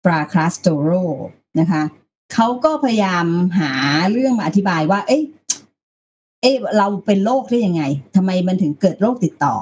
[0.05, 0.91] ฟราคาสโตโร
[1.61, 1.83] นะคะ
[2.33, 3.27] เขาก็พยายาม
[3.61, 3.73] หา
[4.13, 5.23] เรื่องมาอธิบายว่า เอ๊ะ
[6.43, 7.83] เอ๊ะเราเป็นโรคได้ยังไง
[8.17, 9.55] ทำไมมันถึงเกิดโรคติดต่อ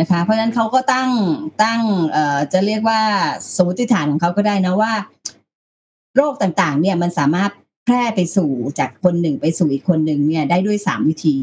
[0.00, 1.10] นะคะ เพราะฉะนั้นเขาก็ตั้ง
[1.62, 3.00] ตั้งเอ่อจะเรียกว่า
[3.56, 4.92] สมมติฐานของเขาก็ได้นะว่า
[6.16, 7.50] โรคต่างๆ เนี่ยมันสามารถ
[7.84, 11.36] แพร่ไปสู่จากคนหนึ่งไปสู่อีกคนหนึ่งเนี่ย ได้ด้วยสามวิธี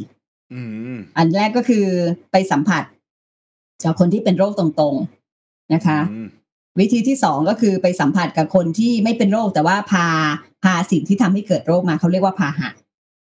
[0.53, 0.61] อื
[0.95, 1.85] มอันแรกก็คือ
[2.31, 2.83] ไปสัมผัส
[3.83, 6.27] จากคนที่เป็นโรคตรงๆนะคะอืม
[6.79, 10.07] วิธีที่สองก็คือไปสัมผัสกับคนที่ไม่เป็นโรคแต่ว่าพา
[10.63, 12.69] พาสิ่งที่ทำให้เกิดโรคมาเขาเรียกว่าพาหะ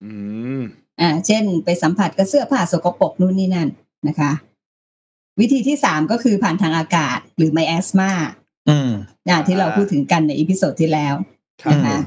[0.03, 0.13] อื
[0.59, 0.61] ม
[1.01, 3.69] อ่าเช่น ไปสัมผัสกับเสื้อผ้าสกปรกนู่นนี่นั่น
[4.07, 4.31] นะคะ
[5.39, 8.11] วิธีที่สามก็คือผ่านทางอากาศหรือ miasma
[8.69, 8.91] อืม
[9.29, 11.13] อ่าที่เราพูดถึงกันใน episode ที่แล้ว
[11.63, 11.97] ครับนะคะ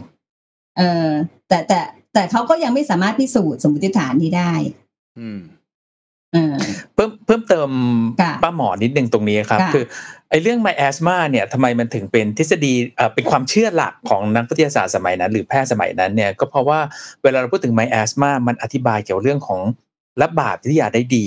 [0.79, 1.09] เออ
[1.49, 1.81] แต่แต่
[2.15, 4.53] แต่เขาก็ยังไม่สามารถพิสูจน์สมมติฐานนี้ได้
[5.19, 5.39] อืม
[6.33, 6.57] เออ
[6.95, 7.69] เพิ่มเพิ่มเติม
[8.21, 9.85] ค่ะป้าหมอนิดนึงตรงนี้ครับค่ะคือ
[10.31, 16.81] ไอ้เรื่องไมแอสมาเนี่ยทำไมมันถึงเป็นทฤษฎีเอ่อเป็นความเชื่อหลักของนักวิทยาศาสตร์สมัยนั้น หรือแพทย์สมัยนั้นเนี่ยก็เพราะว่า
[17.23, 19.61] เวลาเราพูดถึงไมแอสมามันอธิบายเกี่ยวเรื่องของ
[20.23, 21.27] ระบาดวิทยาได้ดี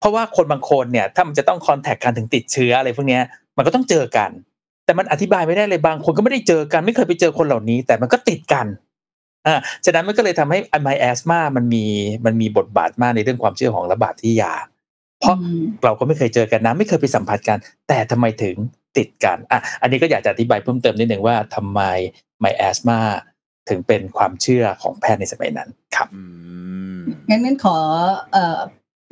[0.00, 3.22] เพราะว่าคนบางคนเนี่ยถ้ามันจะต้องคอนแทคกันถึงติดเชื้ออะไรพวกเนี้ย
[3.56, 4.30] มันก็ต้องเจอกัน
[4.84, 8.66] แต่มันอธิบายไม่ได้เลยบางคนก็ไม่ได้เจอกัน ไม่เคยไปเจอคนเหล่านี้ แต่มันก็ติดกัน
[9.46, 11.84] อ่าฉะนั้นมันก็เลยทำให้ไมแอสมามันมี
[12.26, 14.52] มันมีบทบาทมากในเรื่องความเชื่อของระบาดวิทยา
[15.20, 18.54] เพราะอืมเราก็ไม่เคยเจอกันนะไม่เคยไปสัมผัสกัน แต่ทำไมถึง
[18.96, 21.80] ติดกันอะอันนี้ก็อยากจะอธิบายเพิ่มเติมนิดหนึ่งว่าทำไม
[22.40, 23.00] miasma
[23.68, 26.22] ถึงเป็นความเชื่อของแพทย์ในสมัยนั้นครับอื
[26.96, 27.78] มงั้นงั้นขอ
[28.32, 28.58] เอ่อ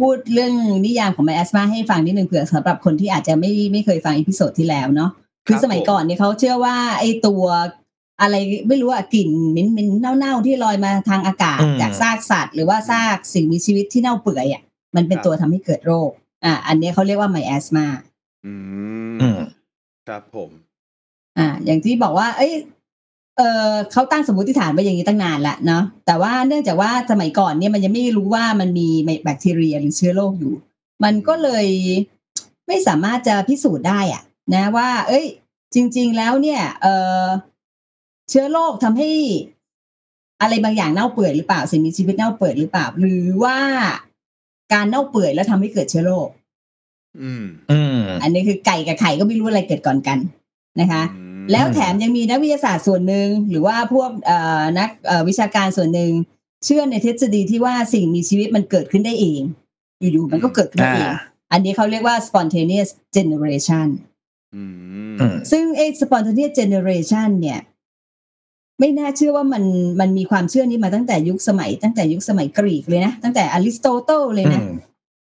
[0.01, 0.55] พูดเรื่อง
[0.87, 5.11] นิยามของ miasma ให้ฟังนิดนึงเผื่อสำหรับคนที่อาจจะไม่ไม่เคยฟัง episode ที่แล้วเนาะ
[5.47, 7.45] คือสมัยก่อนเนี่ยเขาเชื่อว่าไอ้ตัว
[8.21, 8.35] อะไร
[8.69, 14.63] ไม่รู้อะกลิ่นเหม็นๆเน่าๆที่ลอยมาทางอากาศอืมจากซากสัตว์ หรือว่าซากสิ่งมีชีวิตที่เน่าเปื่อยอะ
[14.97, 16.11] มันเป็นตัวทำให้เกิดโรค
[16.45, 17.87] อ่า อันนี้เขาเรียกว่าไมแอสมา
[18.47, 18.53] อื
[19.21, 19.41] อืมม
[20.09, 20.51] ครับผม
[21.39, 22.53] อ่า อย่างที่บอกว่า เอ้ย
[23.37, 28.89] เออเขาตั้งสมมติฐานไว้อย่างนี้ตั้งนานละเนาะแต่ว่าเนื่องจากว่าสมัยก่อนเนี่ยมันยังไม่รู้ว่ามันมี
[29.23, 30.55] แบคทีเรียหรือเชื้อโรคอยู่
[31.05, 31.67] มันก็เลย
[32.67, 34.23] ไม่สามารถจะพิสูจน์ได้อะ
[34.55, 35.27] นะว่า เอ้ย
[35.75, 36.87] จริง ๆ แล้วเนี่ย เอ
[37.23, 37.25] อ
[38.31, 39.11] เชื้อโรคทำให้
[40.41, 43.59] อะไรบางอย่างเน่าเปื่อยหรือเปล่าสิ่งมีชีวิตเน่าเปื่อยหรือเปล่า หรือว่า
[44.73, 46.29] การเน่าเปื่อยแล้วทำให้เกิดเชื้อโรค
[47.23, 50.19] อืม อืม อันนี้คือไก่กับไข่ก็ไม่รู้อะไรเกิดก่อนกัน
[50.81, 56.13] นะคะอืมแล้วแถมยังมีนักวิทยาศาสตร์ส่วนหนึ่งหรือว่าพวกเอ่อนักเอ่อวิชาการส่วนหนึ่ง
[56.65, 59.41] เชื่อในทฤษฎีที่ว่าสิ่งมีชีวิตมันเกิดขึ้นได้เอง
[60.01, 61.17] อยู่ๆมันก็เกิดขึ้นได้เองอ่า
[61.53, 63.89] อันนี้เขาเรียกว่า spontaneous generation
[64.55, 67.61] อืมอืมซึ่งไอ้ spontaneous generation เนี่ย
[68.81, 69.65] ไม่น่าเชื่อว่ามัน
[70.01, 74.75] มันมีความเชื่อนี้มาตั้งแต่ยุคสมัย ตั้งแต่ยุคสมัยกรีกเลยนะ ตั้งแต่อริสโตเติลเลยนะอืม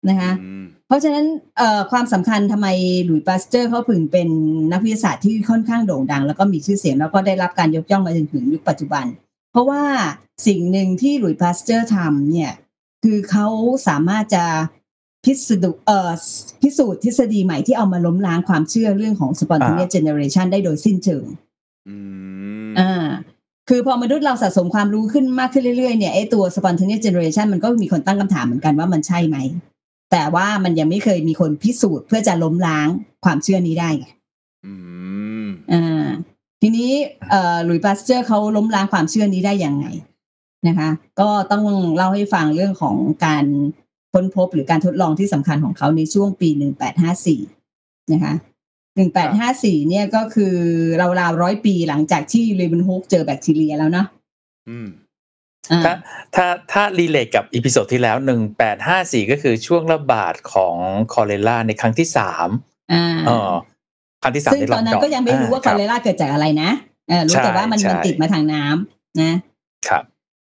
[0.08, 1.26] นะคะอืมเพราะฉะนั้น
[1.58, 2.68] เอ่อความสำคัญทำไม
[3.04, 4.28] หลุยส์ปาสเตอร์เขาถึงเป็น
[4.72, 9.04] นักวิทยาศาสตร์ที่ค่อนข้างโด่งดัง แล้วก็มีชื่อเสียงแล้วก็ได้รับการยกย่องมาจนถึงยุคปัจจุบัน
[9.52, 9.82] เพราะว่า
[10.46, 12.52] สิ่งหนึ่งที่หลุยส์ปาสเตอร์ทำเนี่ย
[13.04, 13.46] คือเขา
[13.88, 14.44] สามารถจะ
[15.24, 16.10] พิสูจน์เอ่อ
[16.62, 21.24] พิสูจน์ทฤษฎีใหม่ที่เอามาล้มล้างความเชื่อเรื่องของ spontaneous generation ได้โดยสิ้นเชิง
[21.88, 21.96] อื
[22.68, 23.08] มอ่า
[23.68, 29.38] คือพอมนุษย์เราสะสมความรู้ขึ้นมากขึ้นเรื่อยๆเนี่ยไอ้ตัว spontaneous generation มันก็มีคนตั้งคำถามเหมือนกันว่ามันใช่ไหม
[30.12, 32.88] แต่ว่ามันยังไม่เคยมีคนพิสูจน์เพื่อจะล้มล้าง
[33.24, 34.06] ความเชื่อนี้ได้ไง
[34.66, 34.74] อื
[35.44, 36.06] มอ่า
[36.60, 36.90] ทีนี้
[37.30, 39.86] เอ่อหลุยส์ปาสเตอร์เขาล้มล้างความเชื่อนี้ได้ยังไง
[40.68, 40.88] นะคะ
[41.20, 41.64] ก็ต้อง
[41.96, 43.44] เล่าให้ฟังเรื่องของการ
[44.12, 46.48] ค้นพบหรือการทดลองที่สำคัญของเขาในช่วงปี
[47.30, 48.34] 1854 นะคะ
[49.00, 50.54] 1854เนี่ยก็คือ
[51.00, 54.06] ราวๆร้อยปีหลังจากที่เลเวนฮุกเจอแบคทีเรียแล้วเนาะ
[54.68, 54.88] อืม
[55.72, 55.94] อ่าถ้า
[56.34, 60.76] ถ้าถ้า relate กับ episode ที่แล้วหนึ่งแปดห้าสี่ก็คือช่วงระบาดของ
[61.12, 62.48] cholera ในครั้งที่สาม
[62.92, 63.52] อ่าเออ
[64.22, 66.70] ครั้งที่สามซึ่งในตอนนั้นก็ยังไม่รู้ว่า choleraเกิดจากอะไรนะ
[67.08, 69.32] เออรู้แต่ว่ามันใช่มันติดมาทางน้ำนะ
[69.88, 70.02] ครับ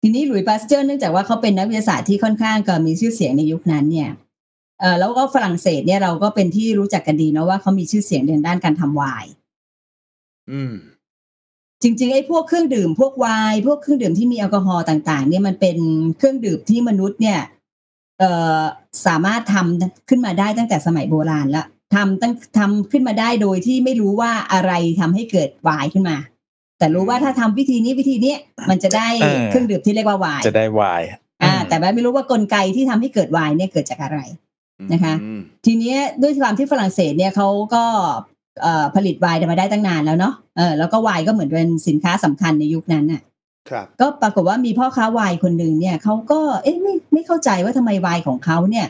[0.02, 4.27] ทีนี้หลุยส์ปาสเตอร์เนื่องจากว่าเขาเป็นนักวิทยาศาสตร์ที่ค่อนข้างก็มีชื่อเสียงในยุคนั้นเนี่ยเออ
[4.98, 9.30] แล้วก็ฝรั่งเศสเนี่ยเราก็เป็นที่รู้จักกันดีเนาะว่าเขามีชื่อเสียงในด้านการทำไวน์
[10.50, 10.74] อืม
[11.82, 15.76] จริงๆไอ้พวกเครื่องดื่มพวกไวน์พวกเครื่องดื่มที่มีแอลกอฮอล์ต่าง ๆ เนี่ยมันเป็น
[16.18, 17.38] เครื่องดื่มที่มนุษย์เนี่ย
[18.18, 18.62] เอ่อ
[19.06, 26.16] สามารถทำขึ้นมาได้ตั้งแต่สมัยโบราณแล้วทำตั้งทำขึ้นมาได้โดยที่ไม่รู้ว่าอะไรทำให้เกิดไวน์ขึ้นมา
[26.78, 28.38] แต่รู้ว่าถ้าทำวิธีนี้วิธีเนี้ย
[28.70, 31.02] มันจะได้เออเครื่องดื่มที่เรียกว่าไวน์จะได้วาย
[31.42, 34.18] อ่า แต่ว่าไม่รู้ว่ากลไกที่ทำให้เกิดไวน์เนี่ยเกิดจากอะไร
[34.92, 37.84] นะคะอืมทีเนี้ยด้วยความที่ฝรั่งเศสเนี่ยเขาก็
[38.62, 43.22] เอ่อผลิตไวน์มาได้ตั้งนานแล้วเนาะเออแล้วก็ไวน์ก็เหมือนเป็นสินค้าสำคัญในยุคนั้นน่ะ
[43.70, 48.86] ครับก็ปรากฏว่ามีพ่อค้าไวน์คนหนึ่งเนี่ยเขาก็เอ๊ะไม่ไม่เข้าใจว่าทำไมไวน์ของเขาเนี่ย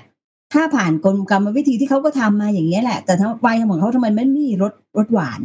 [0.52, 5.40] ถ้าผ่านกลกรรมวิธีที่เขาก็ทำมาอย่างเงี้ยแหละ แต่ทำไวน์ของเขาทำไมไม่มีรสรสหวาน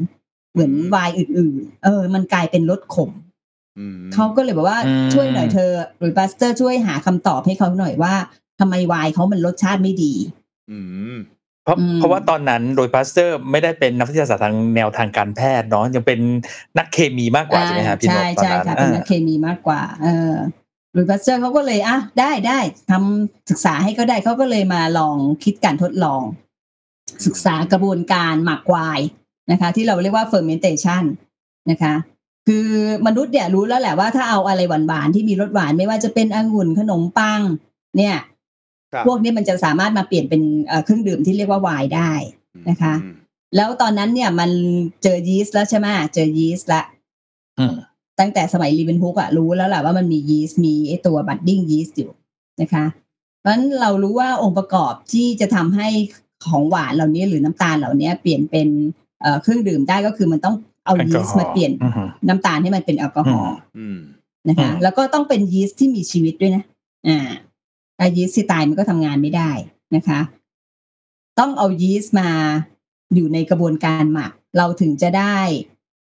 [0.52, 3.12] เหมือนไวน์อื่น ๆ เออ มันกลายเป็นรสขม
[3.80, 8.14] อืมเขาก็เลยบอกว่าอืมช่วยหน่อยเธอหลุยส์ปาสเตอร์ช่วยหาคำตอบให้เขาหน่อยว่า
[8.60, 10.14] ทำไมไวน์เขามันรสชาติไม่ดี
[10.72, 10.80] อื
[11.14, 11.16] ม
[11.64, 16.20] เพราะอืมเพราะว่าตอนนั้นหลุยส์ปาสเตอร์ไม่ได้เป็นนักวิทยาศาสตร์ทางแนวทางการแพทย์เนาะยังเป็น
[16.78, 20.34] นักเคมีมากกว่าใช่ไหมครับพี่นใช่ตอนนั้นใช่ค่ะเป็นนักเคมีมีมากกว่า เออ
[20.94, 22.60] หรือบัสเตอร์เขาก็เลยอะได้ได้
[22.92, 26.22] ทำศึกษาให้ก็ได้เขาก็เลยมาลองคิดการทดลอง
[27.26, 29.08] ศึกษากระบวนการหมักไวน์
[29.52, 31.04] นะคะ ที่เราเรียกว่า fermentation
[31.72, 31.94] นะคะ
[32.48, 32.68] คือ
[33.08, 37.42] มนุษย์เนี่ยรู้แล้วแหละว่าถ้าเอาอะไรหวานๆที่มีรสหวานไม่ว่าจะเป็นองุ่นขนมปัง
[37.98, 38.24] เนี่ยครับ
[39.08, 42.12] พวกนี้มันจะสามารถมาเปลี่ยนเป็นเอ่อเครื่องดื่มที่เรียกว่าไวน์ได้
[42.70, 43.16] นะคะอืม
[43.56, 44.52] แล้วตอนนั้นเนี่ยมัน
[45.04, 46.84] เจอยีสต์แล้วใช่ไหมเจอยีสต์ละ
[47.60, 47.76] อืม
[48.20, 52.12] ตั้งแต่สมัยเลเวนฮุกอะรู้แล้วแหละว่ามันมียีสต์มีไอตัว budding yeast อยู่
[52.62, 52.86] นะคะ
[53.40, 55.88] เพราะฉะนั้นเรารู้ว่าองค์ประกอบที่จะทำให้
[56.46, 58.68] ของหวานเหล่านี้หรือน้ำตาลเหล่านี้เปลี่ยนเป็น
[59.22, 64.00] เอ่อเครื่องดื่มได้ก็คือมันต้องเอาแอลกอฮอล์ ยีสต์มาเปลี่ยนอือฮึน้ำตาลให้มันเป็นแอลกอฮอล์อืม
[64.48, 66.64] นะคะอืมแล้วก็ต้องเป็นยีสต์ที่มีชีวิตด้วยนะ
[67.08, 67.20] อ่า
[68.04, 69.52] ถ้ายีสต์ที่ตายมันก็ทำงานไม่ได้
[69.96, 70.20] นะคะ
[71.40, 72.30] ต้องเอายีสต์มา
[73.16, 75.38] อยู่ในกระบวนการหมัก เราถึงจะได้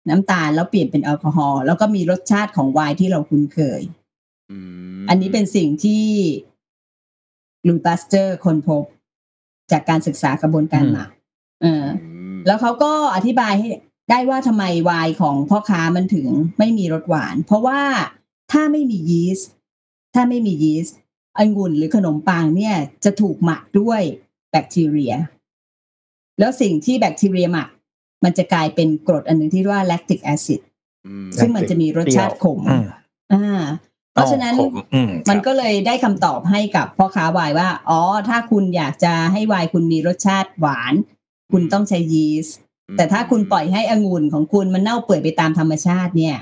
[0.09, 3.81] น้ำตาลแล้วเปลี่ยนเป็นแอลกอฮอล์แล้วก็มีรสชาติของไวน์ที่เราคุ้นเคย
[4.51, 4.57] อื
[4.99, 6.05] มอันนี้เป็นสิ่งที่
[7.67, 8.83] ลูปัสเตอร์ค้นพบ
[9.71, 11.09] จากการศึกษากระบวนการหมัก
[11.61, 13.69] เอออืมแล้วเขาก็อธิบายให้
[14.09, 17.81] ได้ว่าทำไมไวน์ของพ่อค้ามันถึงไม่มีรสหวาน เพราะว่า
[18.51, 19.49] ถ้าไม่มียีสต์
[20.13, 20.97] ถ้าไม่มียีสต์
[21.39, 24.01] องุ่นหรือขนมปังเนี่ยจะถูกหมักด้วย
[24.51, 25.13] แบคทีเรีย
[26.39, 27.69] แล้วสิ่งที่แบคทีเรียหมัก
[28.23, 30.61] มันจะกลายเป็นกรดอันหนึ่งที่เรียกว่าแลคติกแอซิด
[31.07, 32.85] อืมซึ่งมันจะมีรสชาติขมอืม
[33.33, 33.61] อ่า
[34.13, 40.93] เพราะฉะนั้นอ๋อผมอืมมันครับก็เลยได้คำตอบให้กับพ่อค้าไวน์ว่า อ๋อ ถ้าคุณอยากจะให้ไวน์คุณมีรสชาติหวาน
[41.51, 42.55] คุณต้องใช้ยีสต์
[42.97, 46.37] แต่ถ้าคุณปล่อยให้องุ่นของคุณมันเน่าเปื่อยไปตามธรรมชาติเนี่ย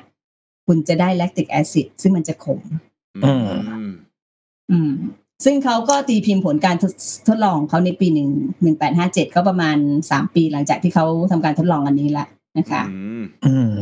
[0.68, 2.62] คุณจะได้แลคติกแอซิดซึ่งมันจะขม
[3.26, 3.34] อื
[3.88, 3.89] ม
[4.72, 4.92] อืม
[5.46, 6.94] ซึ่งเขาก็ตีพิมพ์ผลการทด
[7.28, 8.30] ทดลองของเขาในปีหนึ่ง
[8.62, 9.78] หนึ่งแปดห้าเจ็ดก็ประมาณ
[10.12, 12.26] สามปีหลังจากที่เขาทำการทดลองอันนี้ละ
[12.58, 13.74] นะคะอืมอืม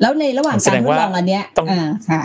[0.00, 2.22] แล้วในระหว่างแสการดงทดว่าลองอันเนี้ยต้องอ่าค่ะ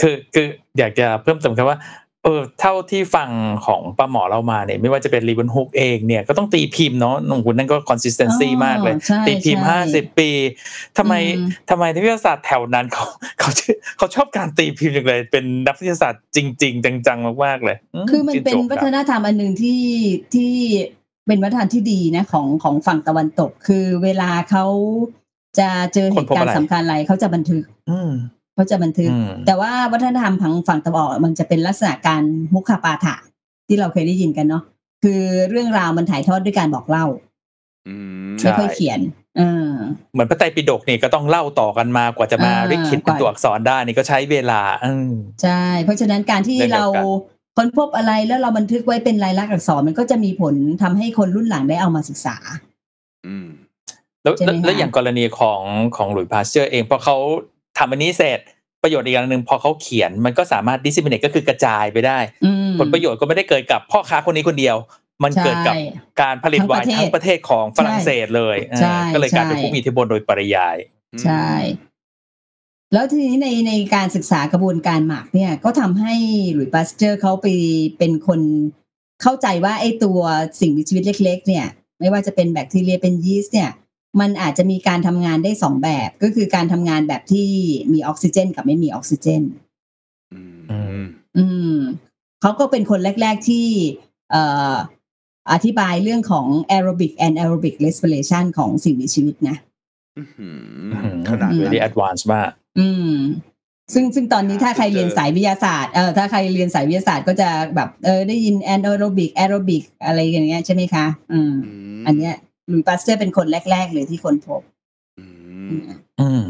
[0.00, 0.46] คือคือ
[0.78, 1.78] อยากจะเพิ่มเติมครับว่า
[2.24, 3.30] เออเท่าที่ฟัง
[3.66, 10.30] ของป้าหมอเรามาเนี่ยไม่ว่าจะเป็นรีบันฮุกเองเนี่ยก็ต้องตีพิมพ์เนาะหนุ่มคุณนั่นก็ consistency อ๋อมากเลยใช่ตีพิมพ์ใช่ห้าสิบปี
[10.98, 13.04] ทำไมอืมทำไมนักวิทยาศาสตร์แถวนั้นเขา
[13.38, 17.76] เขาชื่อเขาชอบการตีพิมพ์จังเลยเป็นนักวิทยาศาสตร์จริง ๆ จังๆมากๆเลย
[18.10, 19.82] คือมันเป็นชื่ชวัคฒรับนธรรมอันหนึ่งที่
[20.34, 20.52] ที่
[21.26, 24.64] เป็นวัฒนธรรมที่ดีนะของของฝั่งตะวันตก คือเวลาเขา
[25.58, 28.10] จะเจอเหตุการณ์สำคัญอะไรเขาจะบันทึกอืม
[28.58, 32.22] เขาจะบันทึกอืมแต่ว่าวัฒนธรรมทางฝั่งตะวันออกมันจะเป็นลักษณะการ
[32.54, 33.14] มุขปาฐะ
[33.66, 34.62] ที่เราเคยได้ยินกันเนาะ
[35.04, 37.06] คือเรื่องราวมันถ่ายทอดด้วยการบอกเล่า
[37.88, 37.94] อื
[38.34, 39.00] มใช่ไม่ค่อยเขียน
[39.36, 39.72] เออ
[40.12, 47.04] เหมือนพระไตรปิฎกนี่ก็ต้องเล่าต่อกันมากว่าจะมาอ่าริคิดเป็นกว่าตัวอักษรได้นี่ก็ใช้เวลาอืมใช่ เพราะฉะนั้นการที่เรื่องเดียวกันเรา
[47.56, 52.36] ค้นพบอะไรแล้วเราบันทึกไว้เป็นลายลักษณ์อักษรมันก็จะมีผลทำให้คนรุ่นหลังได้เอามาศึกษา
[53.26, 53.48] อืม
[54.22, 55.62] แล้วใช่ไหมแล้วแล้วคะอย่างกรณีของ
[55.96, 57.16] ของหลุยส์ปาสเตอร์เองพอเขา
[57.78, 58.40] ทำอันนี้เสร็จ
[58.82, 64.76] ประโยชน์อีกอย่างหนึ่งพอเขาเขียนมันก็สามารถ disseminate ก็คือกระจายไปได้อืมผลประโยชน์ก็ไม่ได้เกิดกับพ่อค้าคนนี้คนเดียว
[65.24, 65.82] มันเกิดกับใช่
[66.22, 70.76] การผลิตไวน์ทั้งปประระเทเทศศของฝรั่งเศสเลยใช่เออก็เลยกลายเป็นใช่ผู้มีอิทธิพลโดยปริยาย
[71.22, 71.48] ใช่
[72.92, 76.14] แล้วทีนี้ในในการศึกษากระบวนการหมักเนี่ย ก็ทำให้
[76.52, 77.46] หลุยส์ปาสเตอร์เขาไป
[77.98, 78.40] เป็นคน
[79.22, 80.20] เข้าใจว่าไอ้ตัว
[80.60, 81.66] สิ่งมีชีวิตเล็ก ๆ เนี่ย
[82.00, 83.70] ไม่ว่าจะเป็นแบคทีเรียเป็นยีสต์เนี่ย
[84.20, 87.48] มันอาจจะมีการทำงานได้สองแบบ ก็คือการทำงานแบบที่
[87.92, 89.42] มีออกซิเจน กับไม่มีออกซิเจน
[90.32, 91.02] อืมอืม
[91.36, 91.44] อื
[91.76, 91.78] ม
[92.40, 93.66] เขาก็เป็นคนแรก ๆที่
[94.30, 94.42] เอ่
[94.72, 94.74] อ
[95.52, 99.56] อธิบายเรื่องของ aerobic and anaerobic respiration ของสิ่งมีชีวิตนะ
[100.18, 100.56] อื้อหือ
[101.28, 103.14] ขนาดนั้น very advance มากอืม
[103.94, 111.52] ซึ่งซึ่งตอนนี้ถ้าใครเจอเรียนสายวิทยาศาสตร์เออถ้าใครเรียนสายวิทยาศาสตร์ก็จะแบบเออได้ยิน anaerobic aerobic อะไรอย่างเงี้ยใช่ไหมคะ อืม
[111.98, 112.34] มอันเนี้ย
[112.68, 114.62] หลุยส์ปาสเตอร์เป็นคนแรก ๆ เลยที่ค้นพบ
[115.18, 115.24] อื
[115.70, 116.44] อืมมอืม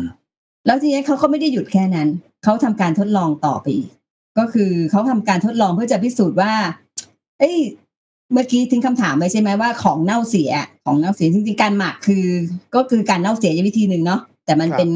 [0.66, 2.08] แล้วทีนี้เขาก็ไม่ได้หยุดแค่นั้น
[2.44, 3.90] เขาทำการทดลองต่อไปอีก
[4.38, 6.52] ก็คือเขาทำการทดลองเพื่อจะพิสูจน์ว่า
[7.38, 7.56] เอ้ย
[8.32, 10.50] เมื่อกี้ทิ้งคำถามไปใช่ไหมว่าของเน่าเสีย
[10.84, 12.24] ของเน่าเสียจริงๆการหมักคือ
[12.74, 14.90] ก็คือการเน่าเสียวิธีหนึ่งเนาะแต่มันเป็น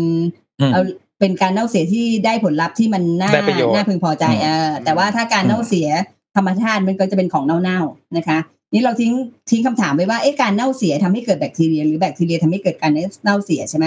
[0.61, 0.83] อืมเอา
[1.21, 5.89] เป็นการเน่าเสียที่ได้ผลลัพธ์ที่มันน่าได้ประโยชน์น่าพึงพอใจอืมเออแต่ว่าถ้าการเน่าเสีย
[6.37, 8.39] ธรรมชาติมันก็จะเป็นของเน่าๆนะคะ
[8.73, 9.13] นี่เราทิ้ง
[9.51, 12.91] ทิ้งคำถามไปว่าเอ๊ะการเน่าเสียทำให้เกิดแบคทีเรีย หรือแบคทีเรียทำให้เกิดการ
[13.25, 13.87] เน่าเสียใช่ไหม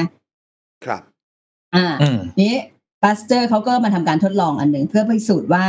[0.85, 1.01] ครับ
[1.75, 2.55] อ่าอืมนี้
[3.03, 5.67] ปาสเตอร์เขาก็มาทำการทดลองอันหนึ่งเพื่อพิสูจน์ว่า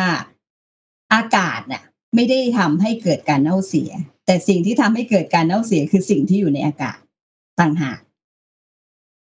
[1.14, 1.82] อากาศน่ะ
[2.14, 3.90] ไม่ได้ทำให้เกิดการเน่าเสีย
[4.26, 6.98] แต่สิ่งที่ทำให้เกิดการเน่าเสียคือสิ่งที่อยู่ในอากาศ
[7.60, 7.98] ต่างหากงหาก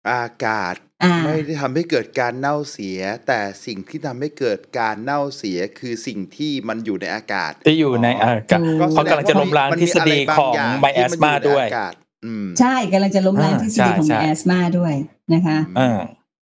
[0.10, 0.85] อากาศอ่า
[1.26, 11.94] ไม่ได้ทำให้เกิดการเน่าเสีย แต่สิ่งที่ทำให้เกิดการเน่าเสียคือสิ่งที่มันอยู่ในอากาศ ที่อยู่ในอ่ากับถูกเขากำลังจะล้มล้างมันทฤษฎีะไรบของย่ไบแอที่สนมาอยู่ในด้วยอากาศ
[12.26, 14.94] อืมใช่กำลังจะล้มล้างอ่าทฤษฎีของใช่แอสมาด้วย
[15.34, 16.00] นะคะอ่า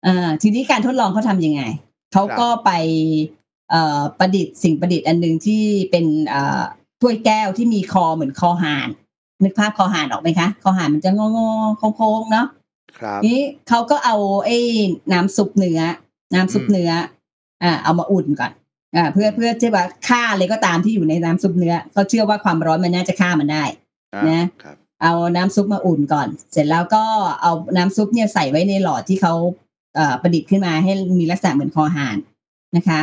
[0.06, 1.62] อ่าทีนี้การทดลองเขาทำยังไง
[2.12, 2.70] เขาก็ไป
[3.70, 6.62] เอ่อประดิษฐ์สิ่งประดิษฐ์อันหนึ่งที่เป็นเอ่อ
[7.00, 8.88] ถ้วยแก้วที่มีคอเหมือนคอห่าน
[9.42, 12.46] นึกภาพคอห่านออกไหมคะ คอห่านมันจะงอๆโค้งๆเนาะ
[12.98, 14.58] ครับนี้เขาก็เอาไอ้
[15.12, 15.80] น้ำซุปเนื้อ
[16.34, 16.90] น้ำซุปเนื้อ
[17.62, 18.52] อ่า เอามาอุ่นก่อน
[18.96, 23.64] อ่า เพื่อเพื่อที่ว่าฆ่าอะไรก็ตามที่อยู่ในน้ำซุปเนื้อเขาเชื่อว่าความร้อนมันน่าจะฆ่ามันได้
[24.14, 27.04] อ่านะครับ เอาน้ำซุปมาอุ่นก่อน เสร็จแล้วก็
[27.42, 29.34] เอาน้ำซุปเนี่ยใส่ไว้ในหลอดที่เขา
[29.96, 32.16] เอ่อประดิษฐ์ขึ้นมาให้มีลักษณะเหมือนคอหาน
[32.76, 33.00] นะคะ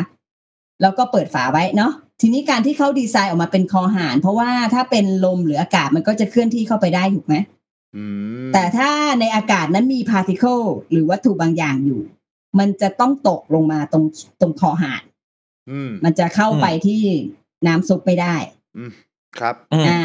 [0.82, 7.57] แล้วก็เปิดฝาไว้เนาะทีนี้การที่เขาดีไซน์ออกมาเป็นคอหาน เพราะว่าถ้าเป็นลมหรืออากาศมันก็จะเคลื่อนที่เข้าไปได้ถูกไหมอืม
[8.54, 10.60] แต่ถ้าในอากาศนั้นมีพาร์ติเคิล
[10.92, 12.02] หรือวัตถุบางอย่างอยู่
[12.60, 14.04] มันจะต้องตกลงมาตรง
[14.42, 15.04] ตรงคอหาน
[15.72, 17.04] อืมมันจะเข้าไปที่
[17.68, 18.36] น้ำซุปไม่ได้
[18.78, 18.92] อืม
[19.40, 20.02] ครับอืมอ่า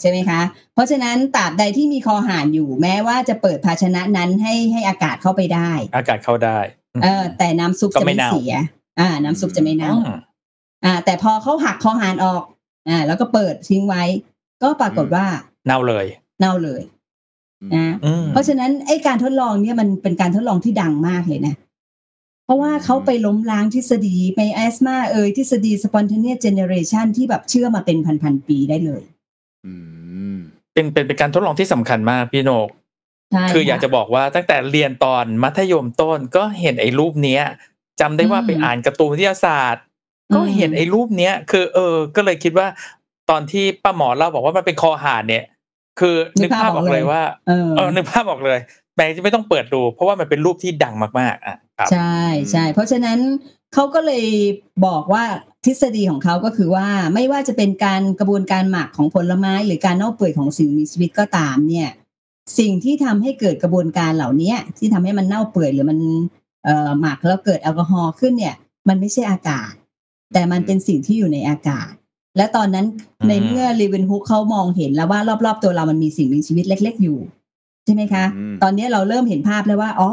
[0.00, 0.40] ใช่ไหมคะ
[0.74, 6.58] เพราะฉะนั้นตราบใดที่มีคอหานอยู่ แม้ว่าจะเปิดภาชนะนั้นให้ให้อากาศเข้าไปได้ อากาศเข้าได้
[7.02, 8.54] เออ แต่น้ำซุปก็จะไม่ไม่เน่าเสีย
[9.00, 10.18] อ่า น้ำซุปจะไม่เน่าอืม
[10.84, 12.44] อ่า แต่พอเขาหักคอหานออก
[12.88, 14.04] อ่า แล้วก็เปิดทิ้งไว้
[14.62, 15.26] ก็ปรากฏว่า
[15.66, 16.06] เน่าเลย
[16.40, 16.82] เน่าเลย
[17.74, 21.54] นะอืมเพราะฉะนั้นไอ้การทดลองเนี่ยมันเป็นการทดลองที่ดังมากเลยนะ
[22.50, 29.02] ราะว่าเขาไปล้มล้างทฤษฎีไปแอสมาเอ่ยทฤษฎี spontaneous generation ที่แบบเชื่อมาเป็นพันๆปีได้เลย
[29.66, 29.74] อื
[30.34, 30.36] ม
[30.74, 32.68] เป็นเป็นเป็นการทดลองที่สำคัญมากพี่โนก
[33.32, 37.42] ใช่คืออยากจะบอกว่าตั้งแต่เรียนตอนมัธยมต้นก็เห็นไอ้รูปเนี้ย
[38.00, 39.84] จำได้ว่าไปอ่านการ์ตูนวิทยาศาสตร์
[40.34, 42.66] ก็เห็นไอ้รูปเนี้ย คือ เออ ก็เลยคิดว่า
[43.30, 45.44] ตอนที่ป้าหมอเล่าบอกว่ามันเป็นคอหานเนี่ย
[46.00, 48.58] คือนึกภาพออกเลยว่าเออเออนึกภาพออกเลย
[48.96, 52.18] แม้จะไม่ต้องเปิดดู เพราะว่ามันเป็นรูปที่ดังมากๆอะครับใช่
[52.50, 53.18] ใช่เพราะฉะนั้น
[53.74, 54.26] เขาก็เลย
[54.86, 55.24] บอกว่า
[55.64, 61.90] ทฤษฎีของเขาก็คือว่าไม่ว่าจะเป็นการกระบวนการหมักของผลไม้ หรือการเน่าเปื่อยของสิ่งมีชีวิตก็ตามเนี่ย
[62.58, 65.98] สิ่งที่ทำให้เกิดกระบวนการเหล่านี้ที่ทำให้มันเน่าเปื่อยหรือมัน
[66.64, 68.56] เอ่อหมักแล้วเกิดแอลกอฮอล์ขึ้นเนี่ย
[68.88, 69.72] มันไม่ใช่อากาศ
[70.32, 71.90] แต่มันเป็นสิ่งที่อยู่ในอากาศ
[72.36, 72.86] และตอนนั้น
[73.20, 77.18] อืมในเมื่อลีเวนฮุกเขามองเห็นแล้วว่ารอบๆ ตัวเรามันมีสิ่งมีชีวิตเล็ก ๆ อยู่
[77.84, 80.08] ใช่ไหมคะอืมตอนนี้เราเริ่มเห็นภาพแล้วว่าอ๋อ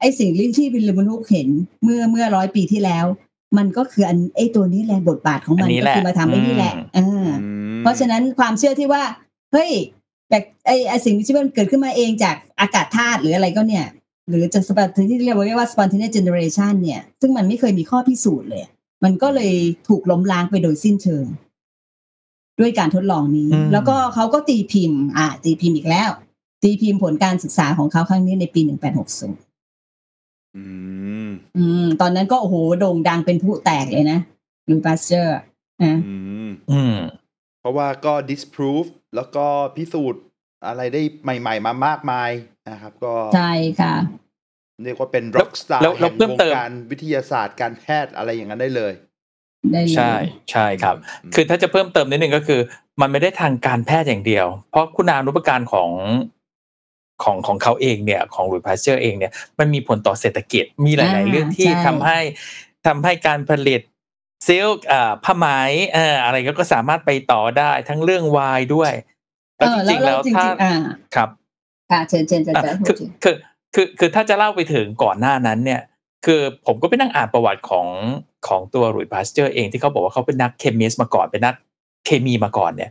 [0.00, 1.48] ไอสิ่งที่วิลเลมนุกเห็น
[1.82, 3.04] เมื่อเมื่อร้อยปีที่แล้ว
[3.56, 9.02] มันก็คืออันไอตัวนี้แหละบทบาทของมันอันนี้ก็แหละคือมาทำไอ้นี่แหละอืมอ่าอืมเพราะฉะนั้นความเชื่อที่ว่า
[9.52, 9.70] เฮ้ย
[10.30, 13.86] แบบไอไอสิ่งมีชีวิตมันเกิดขึ้นมาเองจากอากาศธาตุหรืออะไรก็เนี่ย
[14.28, 18.62] หรือจะ spon ที่เรียกว่า spontaneous generation เนี่ย ซึ่งมันไม่เคยมีข้อพิสูจน์เลย
[19.04, 19.54] มันก็เลย
[19.88, 21.26] ถูกล้มล้างไปโดยสิ้นเชิง
[22.60, 26.10] ด้วยการทดลองนี้อืมแล้วก็เขาก็ตีพิมพ์ อ่า ตีพิมพ์อีกแล้ว
[26.62, 28.60] ตีพิมพ์ผลการศึกษาของเขาครั้งนี้ในปี
[29.78, 30.64] 1860อื
[31.26, 34.18] มอืม ตอนนั้นก็โอ้โหโด่งดังเป็นพลุแตกเลยนะ
[34.68, 35.36] หลุยส์ปาสเตอร์
[35.84, 36.16] นะอื
[36.48, 36.96] มอืม
[37.60, 40.22] เพราะว่าก็ disprove แล้วก็พิสูจน์
[40.66, 42.30] อะไรได้ใหม่ ๆ มามากมาย
[42.70, 43.94] นะครับ ก็ใช่ค่ะ
[44.84, 48.92] เรียกว่าเป็น rock star แล้วแล้วเพิ่มเติมแห่งวงการวิทยาศาสตร์การแพทย์อะไรอย่างนั้นได้เลย
[49.72, 50.12] ได้เลยใช่
[50.50, 50.96] ใช่ครับ
[51.34, 52.60] คือถ้าจะเพิ่มเติมนิดนึงก็คือ
[53.00, 55.90] มันไม่ได้ทางการแพทย์อย่างเดียว เพราะคุณานุปการของ
[57.22, 62.18] ของของเขาเองเนี่ยของหลุยส์ปาสเตอร์เองเนี่ยมันมีผลต่อเศรษฐกิจมีหลายๆอ่าเรื่องที่ใช่ทำให้
[62.86, 63.80] ทำให้การผลิต
[64.46, 65.46] silk อ่าผ้าไหม
[65.92, 68.92] เอ่ออะไรก็ก็สามารถไปต่อได้ทั้งเรื่องวายด้วย
[69.56, 70.74] แล้วจริงๆแล้วจริถ้างๆอ่า
[71.14, 71.28] ครับ
[71.90, 73.10] ค่ะเชิญเชิญเชิญอะจะพูคืดอถึง
[73.74, 75.80] คือคือคือถ้าจะเล่าไปถึงก่อนหน้านั้นเนี่ย
[76.24, 77.86] คือผมก็ไปนั่งอ่านประวัติของ
[78.46, 81.54] ของตัวหลุยส์พาสเจอร์เองที่เขาบอกว่าเขาเป็นนักเคมีสมาก่อนเป็นนัก
[82.06, 82.90] เคมีมาก่อนเนี่ย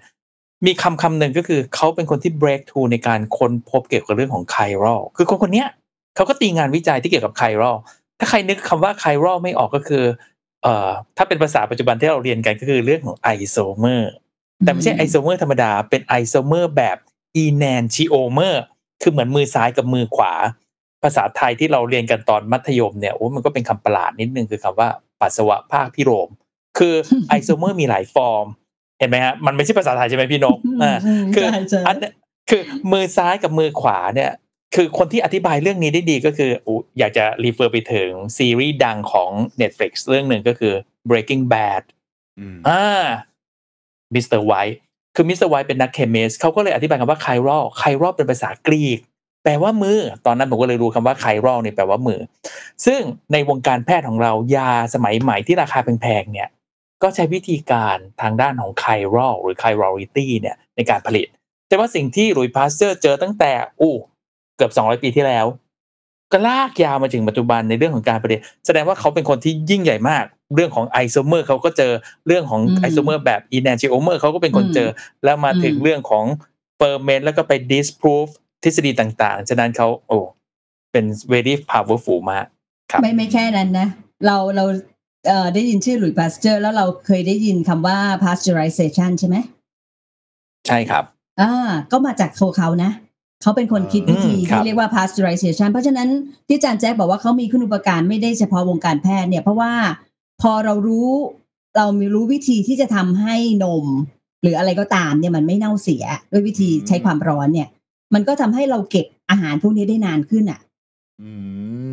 [0.66, 5.68] มีคำคำหนึ่งก็คือเขาเป็นคนที่ break through ในการค้นพบเกี่ยวกับเรื่องของไครอลคือคนคนเนี้ย
[6.16, 7.76] เขาก็ตีงานวิจัยที่เกี่ยวกับไครอล
[8.20, 10.04] ถ้าใครนึกคำว่า chiral ไม่ออกก็คือ
[10.64, 14.12] เอ่อถ้าเป็นภาษาปัจจุบันที่เราเรียนกันก็คือเรื่องของไอโซเมอร์
[14.64, 16.98] แต่ไม่ใช่ไอโซเมอร์ธรรมดาเป็นไอโซเมอร์แบบ
[17.36, 18.62] enantiomer
[19.02, 20.34] คือเหมือนมือซ้ายกับมือขวา
[21.04, 24.90] ภาษาไทยที่เราเรียนกันตอนมัธยมเนี่ยโอ้มันก็เป็นคำประหลาดนิดนึงคือคำว่า
[25.22, 26.30] ปัสสาวะภาคพิโรม
[26.78, 26.96] คือ
[27.30, 28.46] ไอโซเมอร์มีหลายฟอร์ม
[29.00, 30.98] เห็นไหมฮะมันไม่ใช่ภาษาไทยใช่ไหมพี่นกอ่า
[31.36, 32.14] คือใช่ใช่อันเนี้ย
[32.50, 32.62] คือ
[32.92, 34.32] มือซ้ายกับมือขวาเนี่ย
[34.76, 39.30] คือคนที่อธิบายเรื่องนี้ได้ดีก็คืออุอยากจะ refer ไปถึงซีรีส์ดังของ
[39.62, 40.74] Netflix เรื่องหนึ่งก็คือ
[41.10, 41.84] Breaking Bad
[42.40, 43.06] อืมอ่า
[44.14, 44.42] Mr.
[44.42, 44.80] White
[45.16, 45.50] คือ Mr.
[45.50, 49.00] White เป็นนักเคมีสเขาก็เลยอธิบายคำว่า chiral chiral เป็นภาษากรีก
[49.44, 52.20] แปลว่ามือ ตอนนั้นผมก็เลยรู้คำว่า chiral เนี่ยแปลว่ามือ
[52.86, 53.02] ซึ่ง
[53.34, 56.50] ในวงการแพทย์ของเรายาสมัยใหม่ที่ราคาแพงๆเนี่ย
[57.04, 61.28] ก็ใช้วิธีการทางด้านของ chiral หรือ chirality เนี่ยในการผลิต
[61.68, 63.52] แต่ว่าสิ่งที่หลุยส์พาสเตอร์เจอตั้งแต่
[63.82, 63.96] อู้
[64.58, 65.46] เกือบ 200 ปีที่แล้ว
[66.32, 70.24] ก็ลากยาวมาถึงปัจจุบันในเรื่องของการผลิต แสดงว่าเขาเป็นคนที่ยิ่งใหญ่มาก
[70.56, 71.92] เรื่องของไอโซเมอร์เขาก็เจอ
[72.28, 74.90] เรื่องของอืมไอโซเมอร์แบบ enantiomer เขาก็เป็นคนเจอ
[75.24, 76.26] แล้วมาถึงอืมเรื่องของ
[76.78, 78.32] ferment แล้วก็ไป disprove
[78.64, 80.20] ทฤษฎีต่างๆ ฉะนั้นเขาโอ้
[80.92, 82.46] เป็น very powerful มาก
[82.92, 83.88] ครับไม่ไม่แค่นั้นนะ
[84.26, 84.66] เราเรา
[85.28, 89.38] เอ่อได้ยินชื่อหลุยส์พาสเจอร์ แล้วเราเคยได้ยินคำว่า pasteurization ใช่ไหม
[90.68, 91.04] ใช่ครับ
[91.42, 91.52] อ่า
[91.92, 92.92] ก็มาจากตัวเขานะ
[93.42, 96.10] เขาเป็นคนคิดวิธีอืมครับที่เรียกว่า pasteurization เพราะฉะนั้น
[96.48, 99.72] ที่อาจารย์แจ็คบอกว่าเขามีคุณอุปการไม่ได้เฉพาะวงการแพทย์เนี่ย เพราะว่า
[100.42, 101.10] พอเรารู้
[101.78, 103.86] เรามีรู้วิธีที่จะทำให้นม
[104.42, 107.68] หรืออะไรก็ตามเนี่ยมันไม่เน่าเสียด้วยวิธีใช้ความร้อนเนี่ย
[108.14, 110.60] มันก็ทำให้เราเก็บอาหารพวกนี้ได้นานขึ้นอะ
[111.22, 111.32] อื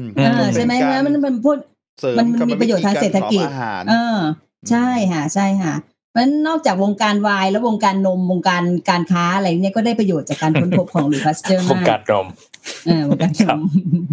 [0.00, 1.56] มอือ่าก็ใช่ไหมเป็นะมันเป็นพวก
[2.00, 4.18] เสริมมันกรรมีประโยชน์ทางเศรษฐกิจวิธีาเผาอาหารเออ
[4.70, 5.74] ใช่ค่ะ ใช่ค่ะ
[6.10, 12.26] เพราะฉะนั้นนอกจากวงการวายแล้ววงการนมวงการการค้าอะไรเนี่ยก็ได้ประโยชน์จากการค้นพบของหลุยส์พาสเจอร์วงมากการนม
[12.86, 13.62] เออวงการนครับม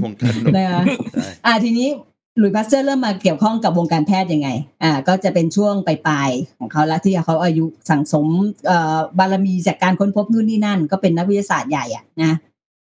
[0.03, 0.81] วงการนมนะคะ
[1.13, 4.49] ใช่อ่าทีนี้ห ลุยส์พาสเจอร์เริ่มมาเกี่ยวข้องกับวงการแพทย์ยังไง
[4.83, 8.27] อ่า ก็จะเป็นช่วงปลายๆของเขาแล้วที่เขาอายุสั่งสม
[8.65, 12.33] เอ่อบารมีจากการค้นพบนู่นนี่นั่น ก็เป็นนักวิทยาศาสตร์ใหญ่อะนะ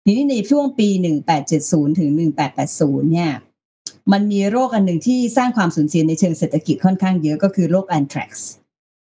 [0.05, 0.89] ทีนี้ในช่วงปี
[1.45, 2.11] 1870 ถึง
[2.61, 3.31] 1880 เนี่ย
[4.13, 8.51] มันมีโรคอันหนึ่งที่สร้างความสูญเสียในเชิงเศรษฐกิจค่อนข้างเยอะก็คือโรคแอนทรักซ์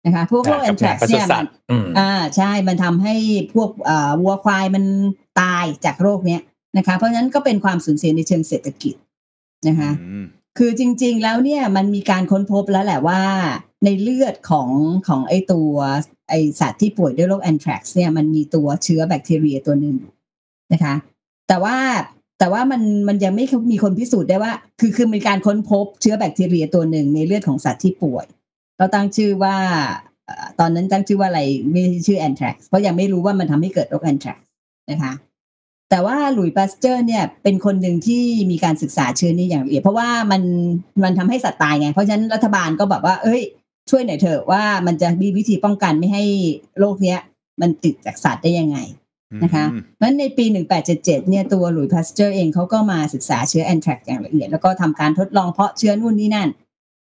[0.05, 3.15] นะคะพวกโรคแอนทรักปซ์ศุเนี่ยสัมัตนว์อืมอ่าใช่มันทำให้
[3.55, 4.85] พวกอ่าวัวควายมัน
[5.41, 6.41] ตายจากโรคเนี้ย
[6.77, 8.95] นะคะ เพราะฉะนั้นก็เป็นความสูญเสียในเชิงเศรษฐกิจ
[9.69, 10.27] นะคะอืม
[10.59, 13.23] คือจริง ๆ แล้วเนี่ยมันมีการค้นพบแล้วแหละว่า
[13.85, 14.69] ในเลือดของ
[15.09, 15.73] ของไอตัว
[16.31, 19.97] ไอสัตว์ที่ป่วยด้วยโรคแอนทรักซ์เนี่ยมันมีตัวเชื้อแบคทีเรียตัวหนึ่ง
[20.73, 20.95] นะคะ
[21.49, 21.77] แต่ว่า
[22.39, 28.27] แต่ว่ามันมันยังไม่มีคนพิสูจน์ได้ว่า คือคือมีการค้นพบเชื้อแบคทีเรียตัวหนึ่งในเลือดของสัตว์ที่ป่วย
[28.77, 29.57] เราตั้งชื่อว่า
[30.27, 34.45] เอ่อตอนนั้นตั้งชื่อว่าอะไรไม่ใช่ชื่อแอนทรักซ์เพราะยังไม่รู้ว่ามันทำให้เกิดโรคแอนทรักซ์
[34.91, 35.13] นะคะ
[35.91, 40.43] แต่ว่าหลุยส์ปาสเตอร์เนี่ยเป็นคนหนึ่งที่มีการศึกษาเชื้อนี้อย่างละเอียดเพราะว่ามัน
[41.05, 43.43] มันทำให้สัตว์ตายไง เพราะฉะนั้นรัฐบาลก็แบบว่า เอ้ย
[43.91, 46.25] ช่วยหน่อยเถอะว่ามันจะมีวิธีป้องกันไม่ให้
[46.79, 47.19] โรคเนี้ย
[47.61, 48.79] มันติดจากสัตว์ได้ยังไง
[49.45, 50.45] นะคะอืมเพราะฉะนั้นในปี
[50.89, 56.49] 1877 เนี่ยตัวหลุยส์พาสเจอร์เองเขาก็มาศึกษาเชื้อแอนทรักอย่างละเอียด แล้วก็ทำการทดลองเพาะเชื้อนู่นนี่นั่น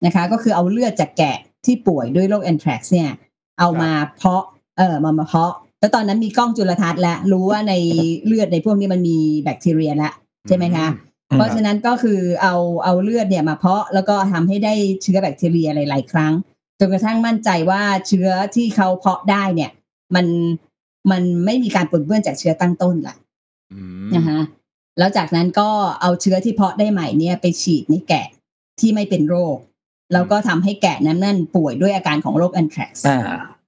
[0.07, 3.11] นะคะ ก็คือเอาเลือดจากแกะที่ป่วยด้วยโรคแอนทรักเนี่ย
[3.59, 4.43] เอามาเพาะ
[4.79, 7.75] เออมามาเพาะ แล้วตอนนั้นมีกล้องจุลทรรศน์แล้วรู้ว่าใน
[8.27, 10.13] เลือดในพวกนี้มันมีแบคทีเรียแล้ว
[10.49, 10.87] ใช่ไหมคะ
[11.35, 12.55] เพราะฉะนั้นก็คือเอา
[12.85, 16.33] เอาเลือดเนี่ยมาเพาะแล้วก็ทำให้ได้เชื้อแบคทีเรียหลาย ๆ ครั้ง
[16.79, 19.71] จนกระทั่งมั่นใจว่าเชื้อที่เขาเพาะได้เนี่ย
[20.15, 20.27] มัน
[21.11, 23.17] มันไม่มีการปนเปื้อนจากเชื้อตั้งต้นละ
[23.73, 24.41] อืมนะคะ
[24.99, 25.71] แล้วจากนั้นก็
[26.01, 28.27] เอาเชื้อที่เพาะได้ใหม่เนี่ยไปฉีดในแกะ
[28.81, 29.57] ที่ไม่เป็นโรค
[30.13, 33.05] แล้วก็ทำให้แกะนั้นนั่นป่วยด้วยอาการของโรคแอนทรักซ์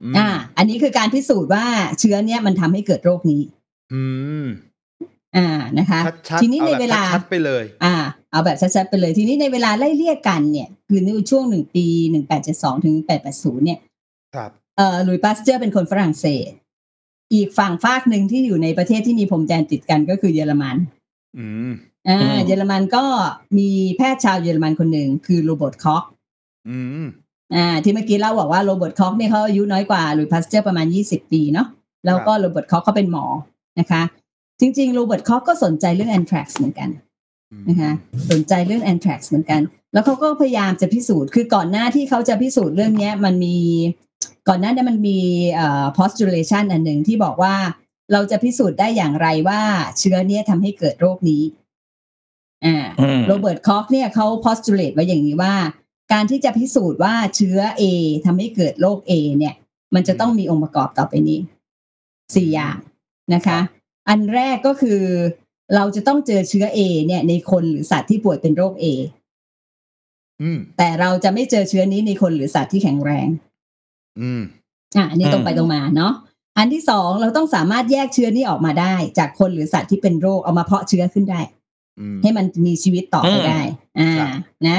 [0.02, 1.64] อ่ามอ่า อันนี้คือการพิสูจน์ว่า
[1.98, 3.42] เชื้อเนี่ยมันทำให้เกิดโรคนี้
[3.92, 4.02] อื
[4.44, 4.46] ม
[5.36, 5.48] อ่า
[5.78, 7.94] นะคะชัดๆทีนี้อในแบบเวลาชัดๆไปเลย อ่า
[8.30, 13.80] เอาแบบชัดๆไปเลย ทีนี้ในเวลาไล่เลี่ยกันเนี่ย คือในช่วงหนึ่งปีหนึ่งแปดเจ็ดสองถึงแปดแปดศูนย์เนี่ย
[14.34, 16.50] ครับเอ่อหลุยส์ปาสเจอร์เป็นคนฝรั่งเศส
[17.34, 20.76] อีกฝั่งฝากหนึ่งที่อยู่ในประเทศที่มีพรมแดนติดกันก็คือเยอรมัน
[21.38, 21.72] อืม
[22.08, 23.04] อ่าอืมเยอรมันก็
[23.58, 26.04] มีแพทย์ชาวเยอรมันคนหนึ่งคือโรเบิร์ตคอก
[26.68, 27.06] อืม
[27.54, 31.66] อ่าที่เมื่อกี้เล่าบอกว่าโรเบิร์ตคอกเนี่ยเขาอายุน้อยกว่าหลุยส์ปาสเจอร์ประมาณยี่สิบปีเนาะ
[32.06, 33.24] แล้วก็โรเบิร์ตคอกเขาเป็นหมอ
[33.80, 34.02] นะคะ
[34.60, 36.90] จริงๆโรเบิร์ตคอกก็สนใจเรื่องแอนทรักซ์เหมือนกัน
[37.68, 37.92] นะคะ
[38.30, 39.60] สนใจเรื่องแอนทรักซ์เหมือนกัน
[39.92, 43.56] แล้วเขาก็พยายามจะพิสูจน์คือก่อนหน้าที่เขาจะพิสูจน์เรื่องเนี้ยมันมี
[44.48, 45.18] ก่อนหน้านี้มันมี
[45.54, 47.54] เอ่อ postulation อันหนึ่งที่บอกว่า
[48.12, 49.60] เราจะพิสูจน์ได้อย่างไรว่า
[49.98, 51.42] เชื้อเนี้ยทำให้เกิดโรคนี้
[52.64, 55.54] อ่าอืมโรเบิร์ตคอกเนี่ยเขา postulate ไว้อย่างนี้ว่า
[56.12, 57.82] การที่จะพิสูจน์ว่าเชื้อ A
[58.24, 59.54] ทำให้เกิดโรค A เนี่ย
[59.94, 61.40] มันจะต้องมีองค์ประกอบต่อไปนี้
[62.34, 62.76] สี่อย่าง
[63.34, 63.58] นะคะ
[64.08, 65.00] อันแรกก็คือ
[65.74, 68.84] เราจะต้องเจอเชื้อ A เนี่ยในคนหรือสัตว์ที่ป่วยเป็นโรค A
[70.42, 73.28] อืมแต่เราจะไม่เจอเชื้อนี้ในคนหรือสัตว์ที่แข็งแรง
[74.20, 74.42] อืม
[74.96, 76.12] อะอันนี้ตรงไปอืมตรงมาเนาะ
[76.58, 81.40] อันที่สองเราต้องสามารถแยกเชื้อนี้ออกมาได้ จากคนหรือสัตว์ที่เป็นโรคเอามาเพาะเชื้อขึ้นได้
[82.00, 83.60] อืมให้มันมีชีวิตต่อไปได้
[83.98, 84.30] อ่าครับ
[84.68, 84.78] นะ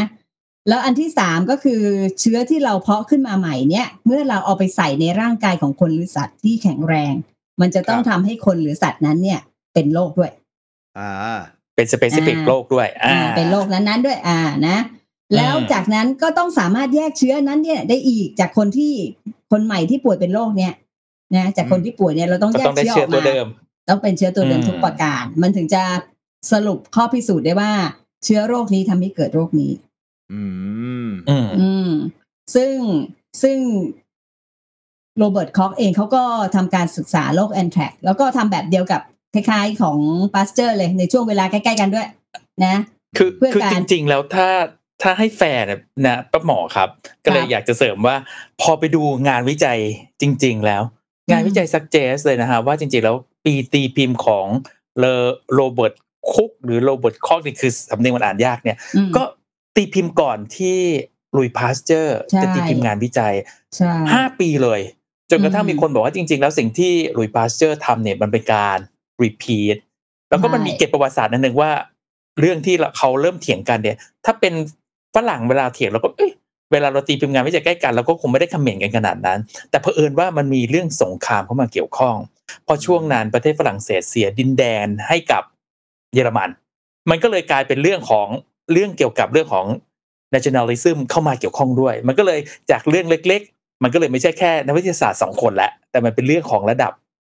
[0.67, 1.81] แล้วอันที่สามก็คือ
[2.19, 7.13] เชื้อที่เราเพาะขึ้นมาใหม่เนี่ย เมื่อเราเอาไปใส่ในร่างกายของคนหรือสัตว์ที่แข็งแรง
[7.61, 9.39] มันจะต้องทำให้คนหรือสัตว์นั้นเนี่ย
[9.73, 10.31] เป็นโรคด้วย
[10.97, 11.11] อ่า
[11.75, 14.77] เป็นสเปซิฟิกอ่าโรคด้วยอ่าอ่า เป็นโรคนั้นๆด้วย อ่านะ
[15.35, 18.93] แล้วจากนั้นก็ต้องสามารถแยกเชื้อนั้นเนี่ยได้อีกจากคนที่
[19.51, 20.73] คนใหม่ที่ป่วยเป็นโรคเนี่ย
[21.35, 23.47] นะจากคนที่ป่วยเนี่ยเราต้องก็แยต้กองได้เชื้ออเชื้ออกตัวมาเดิม
[23.89, 25.83] ต้องเป็นเชื้อตัวเดิมอืมทุกประการ มันถึงจะ
[26.51, 27.71] สรุปข้อพิสูจน์ได้ว่า
[28.23, 29.71] เชื้อโรคนี้ทำให้เกิดโรคนี้
[30.33, 30.41] อื
[31.07, 31.91] มอืม อืม
[32.55, 32.73] ซึ่ง
[33.43, 33.57] ซึ่ง
[35.17, 36.23] โรเบิร์ตคอกเองเขาก็
[36.55, 39.01] ทำการศึกษาโรคแอนแทรกซ์แล้วก็ทำแบบเดียวกับ
[39.33, 39.97] คล้ายๆของ
[40.33, 42.07] ปาสเจอร์เลยในช่วงเวลาใกล้ๆกันด้วย
[42.65, 42.75] นะ
[43.17, 44.49] คือเพื่อคือการจริง ๆ แล้วถ้า
[45.01, 46.89] ถ้าให้แฟร์นะนะป้าหมอครับ
[47.25, 48.15] ก็เลยครับอยากจะเสริมว่า
[48.61, 49.79] พอไปดูงานวิจัย
[50.21, 50.83] จริง ๆ แล้ว
[51.31, 54.45] งานวิจัย suggest เลยนะฮะว่าจริง ๆ แล้วปีตีพิมพ์ของ
[54.99, 55.05] เล
[55.55, 55.93] โรเบิร์ต
[56.31, 59.23] คุกหรือโรเบิร์ตคอกนี่คือสำเนียงมันอ่านยากเนี่ยอืมก็
[59.75, 60.77] ตีพิมพ์ก่อนที่
[61.37, 63.33] หลุยส์พาสเจอร์ใช่จะตีพิมพ์งานวิจัย
[63.75, 64.81] ใช่ห้าปีเลย
[65.31, 68.77] จนกระทั่งอืมมีคนบอกว่าจริง ๆ แล้วสิ่งที่หลุยส์พาสเจอร์ทำเนี่ยมันเป็นการ
[69.23, 69.75] repeat
[70.29, 71.71] แล้วก็มันใช่มีเกร็ดประวัติศาสตร์นันหนึ่งว่า
[72.39, 74.53] เรื่องที่เขาเริ่มเถียงกันเนี่ย ถ้าเป็น
[75.15, 76.31] ฝรั่งเวลาเถียงเราก็เอ้ย
[76.71, 82.15] เวลาเราตีพิมพ์งานวิจัยใกล้กันเราก็คงไม่ได้คอมเมนต์กันขนาดนั้น แต่เผอิญว่ามันมีเรื่องสงครามเข้ามาเกี่ยวข้อง
[82.67, 85.43] พอช่วงนั้นประเทศฝรั่งเศสเสียดินแดนให้กับ
[86.13, 86.49] เยอรมัน
[87.09, 88.27] มันก็เลยกลายเป็นเรื่องของ
[88.71, 89.65] เรื่องเกี่ยวกับเรื่องของ
[90.33, 92.39] nationalism เข้ามาเกี่ยวข้องด้วย มันก็เลย
[92.71, 96.91] จากเรื่องเล็ก ๆ มันก็เลยไม่ใช่แค่นักวิทยาศาสตร์สองคนแล้วแต่มันเป็นเรื่องของระดับ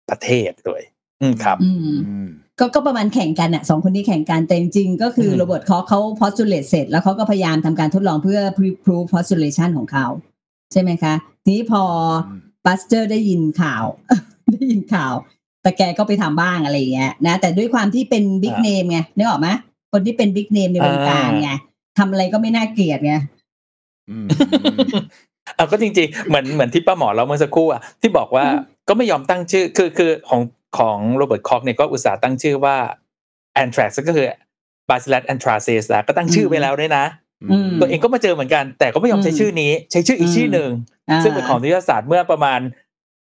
[0.09, 0.81] ประเทศด้วย
[1.21, 2.27] อืมครับอืมอืม
[2.59, 8.41] ก็ก็ประมาณแข่งกันอะสองคนนี้แข่งกันแต่จริงๆก็คือมโรเบิร์ตคอเขา postulate เสร็จ แล้วเขาก็พยายามทำการทดลองเพื่อ
[8.85, 10.07] prove postulation ของเขา
[10.71, 11.13] ใช่ไหมคะ
[11.43, 11.83] ทีนี้พอ
[12.27, 13.85] อืมปาสเตอร์ได้ยินข่าว
[14.53, 15.13] ได้ยินข่าว
[15.61, 19.49] แต่แกก็ไปทำบ้างอะไรอย่างเงี้ยนะ แต่ด้วยความที่เป็น big อ่า name ไงนึกออกไหม
[19.95, 21.51] คนที่เป็น big name ในวงการไง
[21.97, 23.13] ทำอะไรก็ไม่น่าเกลียดไง
[24.09, 24.27] อืม
[25.55, 30.41] เอาก็จริงๆ เหมือนเหมือนที่ป้าหมอเราเมื่อสักครู่อะที่บอกว่าอืมก็ไม่ยอมตั้งชื่อ คือคือของ
[30.77, 32.75] ของโรเบิร์ตคอกเนี่ยก็อุตส่าห์ตั้งชื่อว่า
[33.63, 34.27] anthrax ก็คือ
[34.89, 37.05] bacillus anthracis แล้วก็ตั้งชื่อไปแล้วด้วยนะ
[37.51, 40.69] อืมตัวเองก็มาเจอเหมือนกัน แต่ก็ไม่ยอมใช้อืมชื่อนี้ ใช้ชื่ออีกอืมชื่อหนึ่ง
[41.09, 42.59] อ่าซึ่งเป็นของนิตยสารเมื่อประมาณ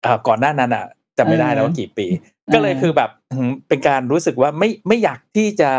[0.02, 0.84] เอ่อก่อนหน้านั้นอะ
[1.18, 2.06] จำไม่ได้แล้วว่ากี่ปี
[2.54, 5.70] ก็เลยคือแบบอืมเป็นการรู้สึกว่าไม่ไม่อยากที่จะ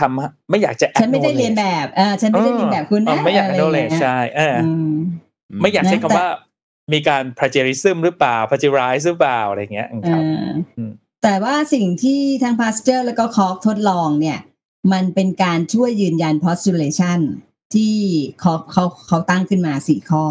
[0.00, 4.94] ทำไม่อยากจะฉันไม่ได้เรียนแบบอ่าฉันไม่ได้เรียนแบบคุณเอนะอไม่อยากะร knowledge เงี้ยใช่เออออืม
[5.60, 6.28] ไม่อยากใช้นะคำแต่ว่า
[6.92, 10.92] มีการ plagiarism หรือเปล่า plagiarize หรือเปล่าอะไรเงี้ยครับอ่าอืม
[11.22, 14.38] แต่ว่าสิ่งที่ทางพาสเจอร์แล้วก็คอกทดลองเนี่ย
[14.92, 17.20] มันเป็นการช่วยยืนยัน postulation
[17.74, 17.96] ที่
[18.40, 20.26] เขาเขาเขาตั้งขึ้นมาสี่ข้อ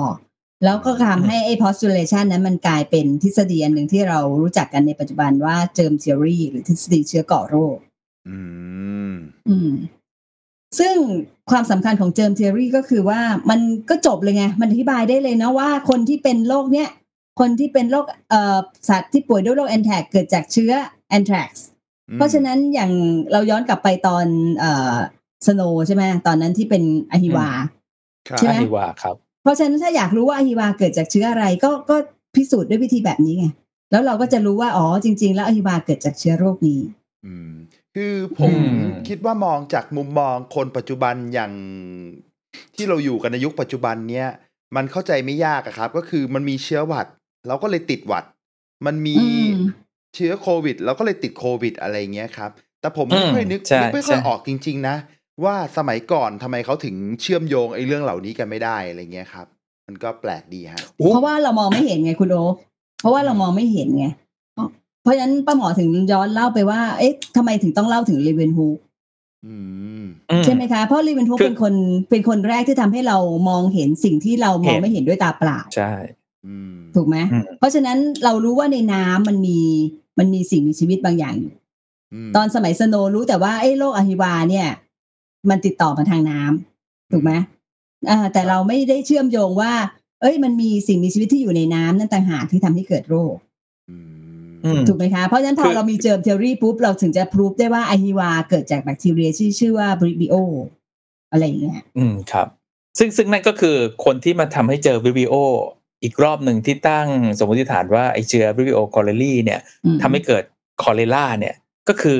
[0.63, 7.77] แล้วก็ทำให้ไอ้ postulation นั้นมันกลายเป็นทฤษฎีอันหนึ่งที่เรารู้จักกันในปัจจุบันว่า germ theory หรือทฤษฎีเชื้อก่อโรค
[8.29, 8.37] อื
[9.11, 9.13] ม
[9.49, 9.71] อืม
[10.79, 10.95] ซึ่ง
[11.51, 13.19] ความสำคัญของ germ theory ก็คือว่า
[13.49, 13.59] มัน
[13.89, 16.89] ก็จบเลยไง มันอธิบายได้เลยนะว่าคนที่เป็นโรคเนี้ย
[17.39, 18.57] คนที่เป็นโรคเอ่อ
[18.89, 20.71] สัตว์ที่ป่วยด้วยโรคแอนแทกเกิดจากเชื้อ
[21.09, 21.65] แอนแทรกซ์
[22.15, 22.91] เพราะฉะนั้นอย่าง
[23.31, 24.25] เราย้อนกลับไปตอน
[24.59, 24.95] เอ่อ
[25.47, 27.49] สโนใช่ไหมตอนนั้นที่เป็นอะฮิวา
[28.27, 31.95] ครับใช่ไหมดีกว่าครับ เพราะฉะนั้นถ้าอยากรู้ว่าอะฮิวาเกิดจากเชื้ออะไรก็ก็
[32.35, 33.45] พิสูจน์ด้วยวิธีแบบนี้ไง
[33.91, 36.79] แล้วเราก็จะรู้ว่าอ๋อจริง ๆ แล้วอะฮิวาเกิดจากเชื้อโรคนี้
[37.25, 37.53] อืม
[37.95, 38.75] คือผมอืม
[39.07, 41.53] คิดว่ามองจากมุมมองคนปัจจุบันอย่าง
[42.75, 44.27] ที่เราอยู่กันในยุคปัจจุบันเนี้ย
[44.75, 47.07] มันเข้าใจไม่ยากอะครับ ก็คือมันมีเชื้อหวัด
[47.47, 48.25] เราก็เลยติดหวัด
[48.85, 49.55] มันมีอืม
[50.15, 54.95] เชื้อโควิดเราก็เลยติดโควิดอะไรเงี้ยครับ แต่ผมไม่อืมค่อยนึกใช่นึกไม่ค่อยใช่ออกจริง ๆ นะ
[55.43, 59.47] ว่าสมัยก่อนทำไมเขาถึงเชื่อมโยงไอ้เรื่องเหล่านี้กันไม่ได้อะไรเงี้ยครับ
[59.87, 62.55] มันก็แปลกดีฮะอู้เพราะว่าเรามองไม่เห็นไงคุณโอค
[63.01, 64.05] เพราะว่าเรามองไม่เห็นไง
[65.03, 68.67] เพราะฉะนั้นป้าหมอถึงย้อนเล่าไปว่า เอ๊ะทำไมถึงต้องเล่าถึงเลเวนฮู
[69.47, 69.55] อื
[70.01, 71.73] มอืใช่ไหมคะ เพราะเลเวนฮูคือเป็นคน
[72.09, 73.17] เป็นคนแรกที่ทำให้เรา
[73.49, 75.93] มองเห็นสิ่งที่เรามองเห็นไม่เห็นด้วยตาเปล่าใช่
[76.47, 79.59] อืมถูกไหมอืมเพราะฉะนั้นเรารู้ว่าในน้ำมันมี
[80.19, 81.53] มันมีสิ่งมีชีวิตบางอย่างอยู่
[82.27, 84.67] มตอนสมัยสโนว์รู้แต่ว่าไอ้โรคอะฮิวาเนี่ย
[85.49, 87.31] มันติดต่อมาทางน้ำถูกไหม
[88.09, 89.73] อ่าแต่เราไม่ได้เชื่อมโยงว่า
[90.21, 93.52] เอ้ย มันมีสิ่งมีชีวิตที่อยู่ในน้ำนั่นต่างหากที่ทำให้เกิดโรคอืมอืม
[94.87, 100.35] ถูกไหมคะ เพราะฉะนั้นพคืออเรามี germ theory ปุ๊บ เราถึงจะ prove ได้ว่าอหิวาต์เกิดจากแบคทีเรียที่ชื่อว่า Vibrio
[101.31, 102.47] อะไรอย่างเงี้ยอืมครับ
[102.97, 105.33] ซึ่งซึ่งนั่นก็คือคนที่มาทำให้เจอวิวิโอ
[106.03, 107.07] อีกรอบหนึ่งที่ตั้ง
[107.37, 110.43] สมมติฐานว่าไอเชื้อวิวิโอคอเลรีเนี่ยอืมทำให้เกิด
[110.83, 111.55] cholera เนี่ย
[111.87, 112.17] ก็คือ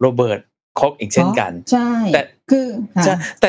[0.00, 0.40] โรเบิร์ต
[0.78, 2.66] คอกอีกเช่นกัน ใช่ แต่คือ
[2.96, 3.48] ค่ะใช่แต่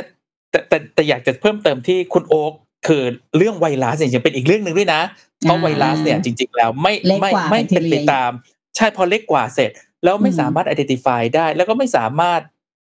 [0.52, 2.54] แต่แต่แต่อยากจะเพิ่มเติมที่คุณโอ๊ค
[2.88, 3.04] คือ
[3.38, 5.02] เรื่องไวรัสเนี่ยยังเป็นอีกเรื่องหนึ่งด้วยนะ
[5.46, 8.32] เพราะไวรัสเนี่ยจริง ๆ แล้วไม่เล็กไม่กว่าไม่เป็นแบคทีไปเรียตาม
[8.76, 9.72] ใช่พอเล็กกว่าเสร็จ
[10.04, 12.42] แล้วไม่อืมสามารถ identify ได้ แล้วก็ไม่สามารถ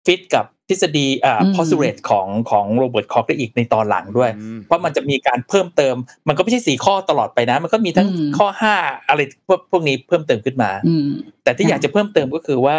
[0.06, 5.94] ฟิตกับทฤษฎีอ่าอืม postulate ของของโรเบิร์ตคอกได้อีกในตอนหลังด้วยอืมเพราะมันจะมีการเพิ่มเติม
[6.28, 8.74] มันก็ไม่ใช่สี่ข้อตลอดไปนะ มันก็มีทั้งอืมข้อห้า
[9.08, 11.08] อะไรพวกพวกนี้เพิ่มเติมขึ้นมาอืม
[11.42, 12.78] แต่ที่ค่ะอยากจะเพิ่มเติมก็คือว่า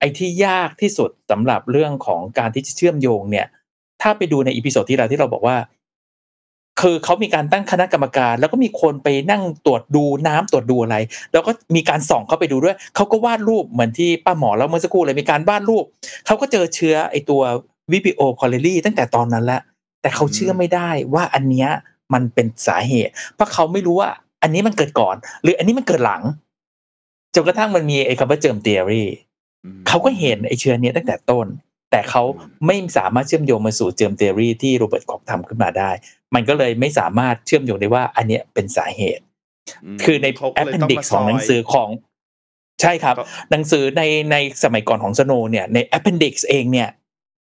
[0.00, 3.46] ไอ้ที่ยากที่สุดสำหรับเรื่องของการที่จะเชื่อมโยงเนี่ย
[4.02, 5.56] ถ้าไปดูใน episode ที่เราที่เราบอกว่า
[6.80, 10.96] คือเขามีการตั้งคณะกรรมการ แล้วก็มีคนไปนั่งตรวจดูน้ำตรวจดูอะไร
[11.32, 15.84] แล้วก็มีการส่องเข้าไปดูด้วยเขาก็วาดรูปเหมือนที่ป้าหมอแล้วเมื่อสักครู่เลยมีการวาดรูป
[16.26, 17.42] เขาก็เจอเชื้อไอตัว
[17.92, 19.62] Vibrio cholerae ตั้งแต่ตอนนั้นแล้ว
[20.02, 21.70] แต่เขาเชื่อไม่ได้ว่าอันเนี้ย
[22.14, 24.10] มันเป็นสาเหตุ เพราะเขาไม่รู้ว่า
[24.42, 26.22] อันนี้มันเกิดก่อน หรืออันนี้มันเกิดหลัง
[27.34, 29.08] จนกระทั่งมันมีไอ้คำว่า germ theory
[29.64, 31.46] อืมเขาก็เห็นไอ้เชื้อเนี้ยตั้งแต่ต้น
[31.92, 32.22] แต่เขา
[32.66, 35.90] ไม่สามารถเชื่อมโยงมาสู่ germ theory ที่โรเบิร์ตคอกทำขึ้นมาได้
[36.34, 39.24] มันก็เลยไม่สามารถเชื่อมโยงได้ว่าอันเนี้ยเป็นสาเหตุ
[39.96, 41.88] มคือในเขาก็เลยต้อง appendix มาของหนังสือซยของ
[42.82, 46.88] ใช่ครับก็หนังสือในในสมัยก่อนของสโนว์เนี่ยใน appendix เองเนี่ย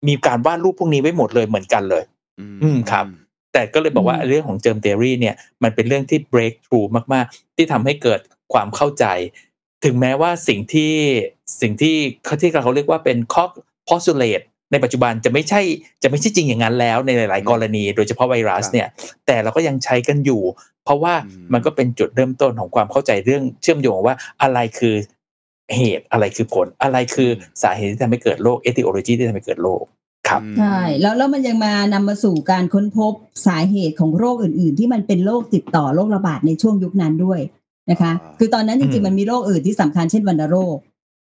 [0.07, 2.03] มีการวาดรูปพวกนี้ไว้หมดเลยเหมือนกันเลย
[2.63, 3.05] อืมครับ
[3.53, 8.19] แต่ก็เลยบอกว่าอืมเรื่องของ germ theory เนี่ยมันเป็นเรื่องที่ break through มาก ๆ ที่ทำให้เกิด
[8.53, 9.05] ความเข้าใจ
[9.85, 10.93] ถึงแม้ว่าสิ่งที่
[11.61, 11.95] สิ่งที่
[12.25, 13.17] เขาที่เขาเรียกว่าเป็น
[13.89, 15.61] postulate ในปัจจุบันจะไม่ใช่
[16.03, 18.87] จะไม่ใช่จริงอย่างนั้นแล้วในหลาย ๆ กรณี โดยเฉพาะไวรัสเนี่ย
[19.25, 20.41] แต่เราก็ยังใช้กันอยู่
[20.85, 24.95] เพราะว่าอืมมันก็เป็นจุดเริ่มต้นของความเข้าใจเรื่องเชื่อมโยงว่าอะไรคือ
[25.75, 27.29] เหตุอะไรคือผลอะไรคือ
[27.63, 29.83] สาเหตุที่ทำให้เกิดโรค etiology ที่ทำให้เกิดโรค
[30.29, 33.13] ครับอืมใช่แล้วแล้วมันยังมานำมาสู่การค้นพบ
[33.47, 37.39] สาเหตุของโรคอื่น ๆ ที่มันเป็นโรคติดต่อโรคระบาดในช่วงยุคนั้นด้วย
[37.91, 40.75] นะคะอ่าคือตอนนั้นจริงม มันมีโรคอื่นที่สำคัญเช่นวัณโรค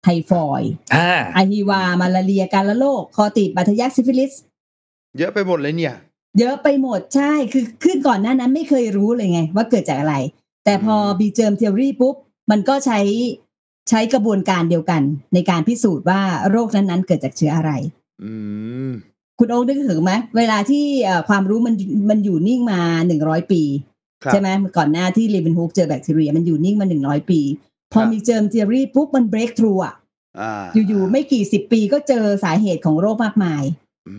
[0.03, 4.33] ไทฟอยด์อ่าอหิวาต์ มาลาเรีย การละโรค คอตีบ บาดทะยักซิฟิลิส
[5.19, 5.95] เยอะไปหมดเลยเนี่ย
[6.39, 10.15] เยอะไปหมดใช่ คือขึ้นก่อนหน้านั้นไม่เคยรู้เลยไง ว่าเกิดจากอะไร
[10.65, 12.15] แต่พออืมมี germ theory ปุ๊บ
[12.51, 13.01] มันก็ใช้
[13.89, 15.03] ใช้กระบวนการเดียวกัน
[15.35, 16.21] ในการพิสูจน์ว่า
[16.51, 17.71] โรคนั้นๆ เกิดจากเชื้ออะไร
[18.23, 18.33] อื
[18.89, 18.91] ม
[19.39, 21.75] คุณโอ๊คนึกถึงไหมเวลาที่เอ่อความรู้มัน
[22.11, 23.63] มันอยู่นิ่งมาหนึ่งร้อยปี
[24.25, 27.41] ครับใช่ไหมก่อนหน้าที่เลเวนฮูกเจอแบคทีเรีย มันอยู่นิ่งมาหนึ่งร้อยปี
[27.93, 29.95] พอครับมี germ theory ปุ๊บมัน break through อะ
[30.41, 33.63] อ่าอยู่ๆไม่กี่สิบปีก็เจอสาเหตุของโรคมากมาย
[34.09, 34.15] อื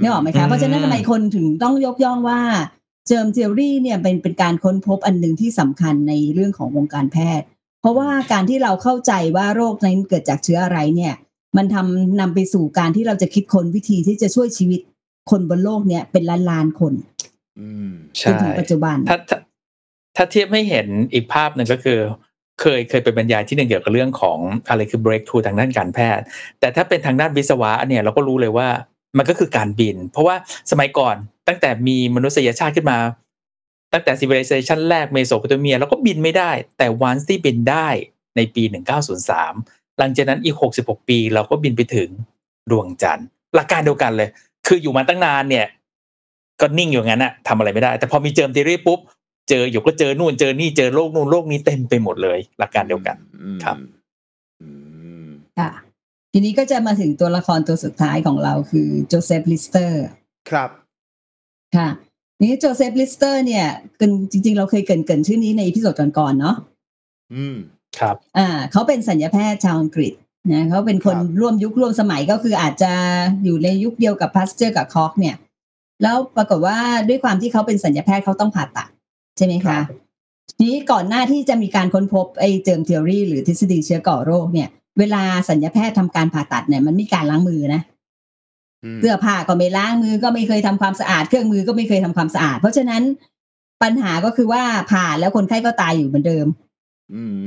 [0.00, 2.40] นี่ออกไหมอืคะมเพราะฉะนั้นทำไมคนถึงต้องยกย่องว่า
[3.06, 7.46] germ theory เนี่ยเป็นเป็นการค้นพบอันหนึ่งที่สำคัญในเรื่องของวงการแพทย์
[7.80, 11.14] เพราะว่าการที่เราเข้าใจว่าโรคนั้นเกิดจากเชื้ออะไรเนี่ย
[11.56, 14.80] มันทำนำไปสู่การที่เราจะคิดค้นวิธีที่จะช่วยชีวิต
[15.30, 16.94] คนบนโลกเนี่ยเป็นล้านล้านๆคน
[17.60, 19.38] อืมจใช่นถึงปัจจุบันถ้าถ้า
[20.16, 21.98] ถ้าเทียบไม่เห็นอีกภาพหนึ่งก็คือ
[22.62, 24.38] เคยเคยไปบรรยายที่หนึ่งเกี่ยวกับเรื่องของ
[24.68, 26.24] อะไรคือ breakthrough ทางด้านการแพทย์
[26.60, 28.68] แต่ถ้าเป็นทางด้านวิศวะเนี่ยเราก็รู้เลยว่า
[29.18, 30.36] มันก็คือการบิน เพราะว่า
[30.70, 31.16] สมัยก่อน
[31.48, 32.98] ตั้งแต่มีมนุษยชาติขึ้นมา
[33.92, 37.88] ตั้งแต่ civilization แรกเมโสโปเตเมียเราก็บินไม่ได้ แต่วันที่บินได้
[38.36, 38.62] ในปี
[39.30, 42.08] 1903 หลังจากนั้นอีก 66 ปี เราก็บินไปถึง
[42.70, 44.28] ดวงจันทร์ หลักการเดียวกันเลย
[44.66, 45.66] คืออยู่มาตั้งนานเนี่ย
[46.60, 49.00] ก็นิ่งอยู่งั้นอะทำอะไรไม่ได้ แต่พอมี germ theory ปุ๊บ
[49.52, 53.76] เจออยู่ก็เจอนู่นเจอนี่เจอโรคนู่นโรคนี้เต็มไปหมดเลย หลักการเดียวกันอืมครับ
[54.62, 54.68] อื
[55.26, 55.28] ม
[55.58, 55.70] ค่ะ
[56.32, 60.02] ทีนี้ก็จะมาถึงตัวละครตัวสุดท้ายของเราคือโจเซฟลิสเตอร์
[60.50, 60.70] ครับ
[61.76, 61.88] ค่ะ
[62.42, 63.66] นี่โจเซฟลิสเตอร์เนี่ย
[63.98, 66.56] คือจริง ๆ เราเคยเกริ่นเกริ่นชื่อนี้ใน episode ก่อนๆเนาะ
[67.34, 67.56] อืม
[67.98, 70.12] ครับ อ่า เขาเป็นศัลยแพทย์ชาวอังกฤษ
[70.52, 72.92] นะเขาเป็นคนครับร่วมยุคร่วมสมัยก็คืออาจจะ
[73.44, 75.36] อยู่ในยุคเดียวกับพาสเจอร์กับคอกเนี่ย
[76.02, 76.78] แล้วปรากฏว่า
[77.08, 78.88] ด้วยความที่เขาเป็นศัลยแพทย์เขาต้องผ่าตัด
[79.36, 79.84] ใช่ไหมครัคะบ
[80.58, 84.68] ทีนี้ก่อนหน้าที่จะมีการค้นพบไอ้ germ theory หรือทฤษฎีเชื้อก่อโรคเนี่ย
[84.98, 87.82] เวลาศัลยแพทย์ทำการผ่าตัดเนี่ยมันไม่มีการล้างมือนะ อื
[88.96, 93.02] มเสื้อผ้าก็ไม่ล้างมือก็ไม่เคยทำความสะอาด เครื่องมือก็ไม่เคยทำความสะอาด เพราะฉะนั้น
[93.82, 96.46] ปัญหาก็คือว่าผ่าแล้วคนไข้ก็ตายอยู่เหมือนเดิม
[97.14, 97.38] อืม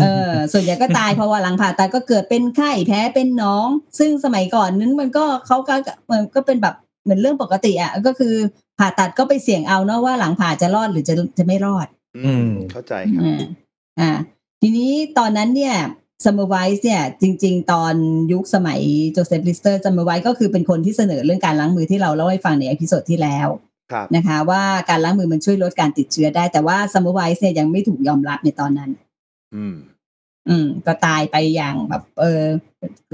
[0.00, 3.68] เออส่วนใหญ่ก็ตายเพราะว่าหลังผ่าตัดก็เกิดเป็นไข้แผลเป็นหนอง
[3.98, 5.74] ซึ่งสมัยก่อนนั้นมันก็เขาก็
[6.10, 6.74] มันก็เป็นแบบ
[7.06, 8.34] เหมือนเรื่องปกติอะก็คือ
[8.78, 11.86] ผ่าตัดก็ไปเสี่ยงเอาเนาะว่าหลังผ่าจะรอดหรือจะจะไม่รอด
[12.24, 13.40] อืมมเข้าใจครับอ่า
[14.00, 14.10] อ่า
[14.60, 15.74] ทีนี้ตอนนั้นเนี่ย
[16.24, 17.94] ซัมเมอร์ไวส์เนี่ยจริง ๆ ตอน
[18.32, 18.80] ยุคสมัย
[19.12, 23.48] โจเซฟลิสเตอร์ซัมเมอร์ไวส์ก็คือเป็นคนที่เสนอเรื่องการล้างมือที่เราเล่าให้ฟังใน episode ที่แล้ว
[23.92, 28.90] ครับนะคะว่าการล้างมือมันช่วยลดการติดเชื้อได้ แต่ว่าซัมเมอร์ไวส์เนี่ยยังไม่ถูกยอมรับในตอนนั้น
[29.54, 29.76] อืม
[30.48, 32.42] อืม ก็ตายไปอย่างแบบ เออ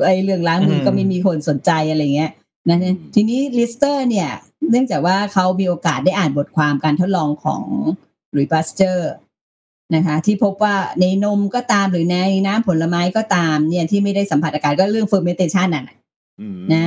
[0.04, 2.30] ไอ้เรื่องล้างมืออืมก็ไม่มีคนสนใจอะไรเงี้ย
[2.68, 4.30] นะอืมทีนี้ลิสเตอร์เนี่ย
[4.70, 7.62] เนื่องจากว่าเขามีโอกาสได้อ่านบทความการทดลองของ
[8.32, 9.10] หลุยส์ปาสเจอร์
[9.94, 15.84] นะคะที่พบว่าในนมก็ตามหรือในน้ำผลไม้ก็ตามเนี่ยที่ไม่ได้สัมผัสอากาศก็เรื่อง fermentation น่ะ
[16.40, 16.86] อืมนะ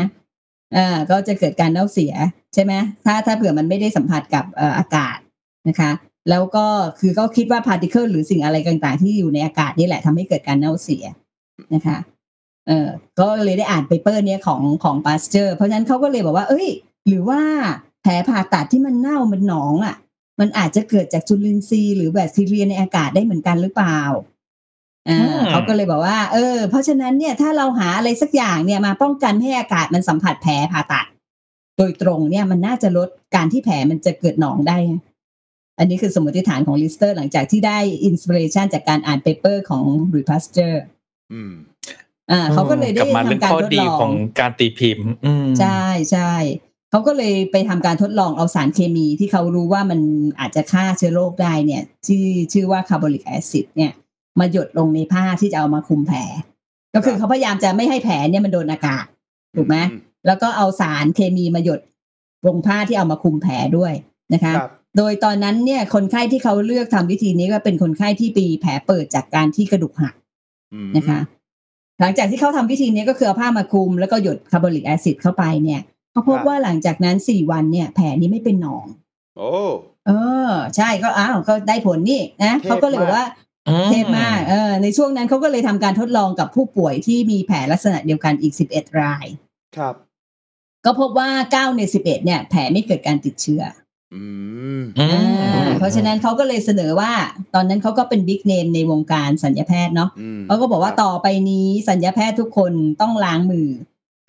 [0.75, 2.13] อ่าก็จะเกิดการเน่าเสีย
[2.53, 2.73] ใช่ไหม
[3.05, 5.17] ถ้าถ้าเผื่อมันไม่ได้สัมผัสกับเอ่ออากาศ
[5.67, 5.91] นะคะ
[6.29, 6.65] แล้วก็
[6.99, 11.05] คือก็คิดว่า particle หรือสิ่งอะไรต่างๆ ที่อยู่ในอากาศนี่แหละทำให้เกิดการเน่าเสีย
[11.73, 11.97] นะคะ
[12.67, 12.87] เออ
[13.19, 16.67] ก็เลยได้อ่าน paper เนี้ยของของปาสเจอร์ เพราะฉะนั้นเขาก็เลยบอกว่า เอ้ย
[17.07, 17.41] หรือว่า
[18.01, 19.95] แผลผ่าตัดที่มันเน่ามันหนองอะ
[20.39, 23.99] มันอาจจะเกิดจากจุลินทรีย์หรือแบคทีเรียในอากาศได้เหมือนกันหรือเปล่า
[25.09, 31.05] อ่าอืมเขาก็เลยบอกว่า เออ เพราะฉะนั้นเนี่ยถ้าเราหาอะไรสักอย่างเนี่ยมาป้องกันให้อากาศมันสัมผัสแผลผ่าตัด
[31.77, 34.77] โดยตรงเนี่ยมันน่าจะลดการที่แผลมันจะเกิดหนองได้
[35.79, 40.83] อันนี้คือสมมติฐานของลิสเตอร์ หลังจากที่ได้ inspiration จากการอ่าน paper ของหลุยส์ปาสเจอร์
[41.33, 41.53] อืม
[42.31, 46.33] อ่าเขาก็เลยได้กลับมาทำการทดลอง เรื่องข้อดีของการตีพิมพ์อืมใช่ใช่
[46.91, 49.99] เขาก็เลยไปทำการทดลองเอาสารเคมีที่เขารู้ว่ามัน
[50.39, 52.21] อาจจะฆ่าเชื้อโรคได้เนี่ยที่
[52.53, 53.91] ชื่อว่าคาร์บอลิกแอซิดเนี่ย
[54.39, 56.19] มาหยดลงในผ้าที่จะเอามาคุมแผล
[56.95, 59.05] ก็คือเขาพยายามจะไม่ให้แผลเนี่ยมันโดนอากาศ
[59.55, 61.79] ถูกไหมอืมแล้วก็เอาสารเคมีมาหยด
[62.47, 63.93] ลงผ้าที่เอามาคุมแผลด้วย
[64.33, 70.13] นะคะครับโดยตอนนั้นเนี่ยคนไข้ที่เขาเลือกทำวิธีนี้ก็เป็นคนไข้ที่ปีแผลเปิดจากการที่กระดูกหัก
[70.73, 71.19] อืมนะคะ
[72.01, 75.81] หลังจากที่เขาทำวิธีนี้ก็คือเอาผ้ามาคลุม แล้วก็หยดคาร์บอลิกแอซิดเข้าไปเนี่ย
[76.11, 78.85] เขาพบว่าหลังจากนั้นสี่วันเนี่ยแผลนี้ไม่เป็นหนอง
[79.37, 79.49] โอ้
[80.07, 80.11] เอ
[80.49, 83.25] อ ใช่ก็อ้าวก็ได้ผลนี่นะเทพเขาก็เลยบอกว่า
[83.67, 89.25] อืมเทพมากเออในช่วงนั้นเขาก็เลยทำการทดลองกับผู้ป่วยที่มีแผลลักษณะเดียวกันอีกสิบเอ็ดราย
[89.77, 89.95] ครับ
[90.85, 93.61] ก็พบว่าเก้าในสิบเอ็ดเนี่ย แผลไม่เกิดการติดเชื้อ
[94.15, 94.25] อื
[94.79, 95.09] มอือ
[95.41, 97.11] อ่ามเพราะฉะนั้นเขาก็เลยเสนอว่า
[97.53, 103.69] ตอนนั้นเขาก็เป็นบิ๊กเนมในวงการสัญญาแพทย์เนาะอืมเขาก็บอกว่าต่อไปนี้สัญญาแพทย์ทุกคนต้องล้างมือ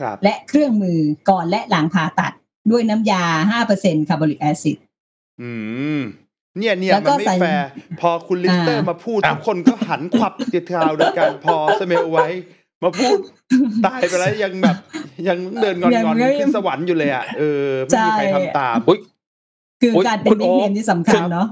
[0.00, 0.98] ครับและเครื่องมือ
[1.30, 2.32] ก่อนและหลังผ่าตัด
[2.70, 3.24] ด้วยน้ำยา
[3.74, 4.76] 5%คาร์บอลิกแอซิด
[5.42, 5.50] อื
[5.98, 6.00] ม
[6.58, 7.68] เนี่ยเนี่ยแล้วก็มันไม่ใส่แฟร์
[8.00, 12.26] พอคุณลิสเตอร์อ่ามมาพูดทุกคนก็หันขวับติดทาวด้วยกันพอสเมลไว้
[12.82, 13.16] มาพูด
[13.86, 14.76] ตายไปแล้วยังแบบ
[15.28, 19.00] ยังเดินงอนยังงอนไม่ขึ้นสวรรค์อยู่เลยอะเออไม่มีใครใช่ทำตามอุ๊ย
[19.80, 21.46] คือโอ๊ยการเป็นคุณบิ๊กโอ๊เนคมที่สำคัญเนาะ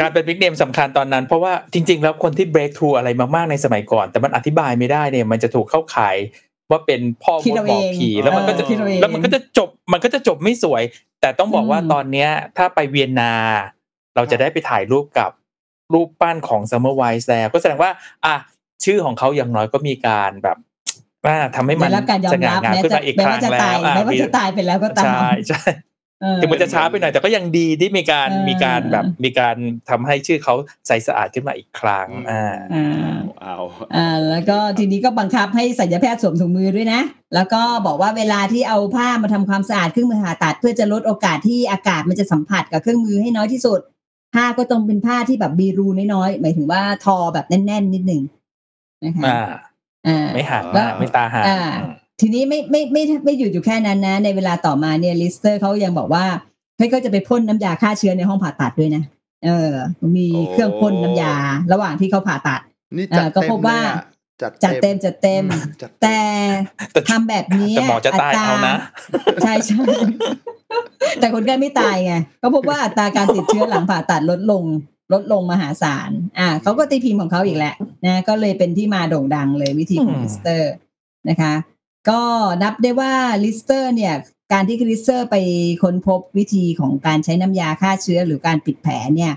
[0.00, 6.16] การเป็นบิ๊กเนมสำคัญตอนนั้น เพราะว่าจริง ๆ แล้วคนที่ break through อะไรมากๆในสมัยก่อน แต่มันอธิบายไม่ได้เนี่ย มันจะถูกเข้าข่าย
[6.70, 10.82] ว่าเป็นพ่อคิดมดเอาหมเอองผีแล้วมันก็จะเออคิดเอาเองแล้วมันก็จะจบมันก็จะจบไม่สวย
[11.20, 13.32] แต่ต้องบอกว่าอืมตอนเนี้ย ถ้าไปเวียนนา
[14.16, 15.30] เราจะได้ไปถ่ายรูปกับ
[15.92, 17.90] รูปปั้นของ Summer Wise แล้วก็แสดงว่า
[18.26, 18.34] อะ
[18.84, 20.56] ชื่อของเขาอย่างน้อยก็มีการแบบ
[21.26, 25.91] ว่าทำให้มันได้รับการยอสมง่ารับงามแม้ขึ้นจะมาอีกแม้ครั้ว่างจะแล้ตายวอะแม้ว่ามีจะตายไปแล้วก็ตามใช่ใช่เออ
[26.40, 29.56] ถึงมันจะช้าไปหน่อยแต่ก็ยังดีที่มีการเออมีการแบบมีการ
[29.90, 30.54] ทำให้ชื่อเขา
[30.86, 32.44] ใสสะอาดขึ้นมาอีกครั้งอ่า
[32.74, 33.58] อ่าเอา
[33.94, 37.00] อ่าแล้วก็ทีนี้ก็บังคับให้ศัลยแพทย์สวมถุงมือด้วยนะ
[37.34, 43.80] แล้วก็บอกว่าเวลาที่เอาผ้ามาทำความสะอาดเครื่องมือผ่าตัด เพื่อจะลดโอกาสที่อากาศมันจะสัมผัสกับเครื่องมือให้น้อยที่สุด
[44.34, 48.22] ผ้าก็ต้องเป็นผ้าที่แบบมีรูน้อยๆหมายถึงว่าทอแบบแน่นๆนิดหนึ่ง
[49.04, 49.40] นะคะอ่า
[50.06, 51.60] อ่าไม่ห่างมาก แล้วไม่ตาห่างอ่า
[52.22, 56.24] ทีนี้ไม่ไม่ไม่ไม่ไม่หยุดอยู่แค่นั้นนะ ในเวลาต่อมาเนี่ยลิสเตอร์เขายังบอกว่า
[56.76, 59.02] เฮ้ยก็จะไปพ่นน้ำยาฆ่าเชื้อในห้องผ่าตัดด้วยนะ
[59.44, 59.72] เออ
[60.16, 61.34] มีเครื่องพ่นน้ำยา
[61.72, 62.60] ระหว่างที่เขาผ่าตัด
[62.96, 64.04] นี่จัดเต็มเลยอะ อ่าก็พบว่า
[64.42, 65.44] จัดจัดเต็มจัดเต็ม
[65.82, 66.52] จัดเต็ม
[66.88, 68.76] แต่แต่ทำแบบนี้แต่หมอจะตายเอานะ
[69.42, 69.82] ใช่ใช่
[71.20, 74.64] แต่คนไข้ไม่ตายไงก็พบว่าอัตราการติดเชื้อหลังผ่าตัดลดลง
[75.12, 77.74] ลดลงมหาศาล อ่าเขาก็ตีพิมพ์ของเขาอีกแหละ
[78.06, 80.72] นะ ก็เลยเป็นที่มาโด่งดังเลยวิธีของอืมลิสเตอร์
[81.28, 81.52] นะคะ
[82.08, 82.20] ก็
[82.62, 83.12] นับได้ว่า
[83.44, 84.14] ลิสเตอร์เนี่ย
[84.52, 85.36] การที่ลิสเตอร์ไป
[85.82, 89.32] ค้นพบวิธีของการใช้น้ำยาฆ่าเชื้อหรือการปิดแผลเนี่ย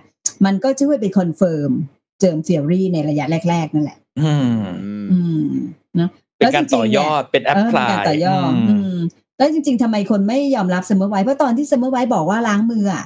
[0.45, 1.71] มันก็ช่วยไป confirm
[2.19, 4.55] germ theory ในระยะแรก ๆ นั่นแหละ อืม
[4.86, 5.47] อืมอืม
[5.95, 8.97] เนอะเป็นการแล้วจริงๆต่อยอดเป็น apply เออพเป็นลายการต่อยอดอืม
[9.38, 13.05] แล้วจริง ๆทำไมคนไม่ยอมรับเซมเมลไวส์เพราะตอนที่เซมเมลไวส์บอกว่าล้างมืออะ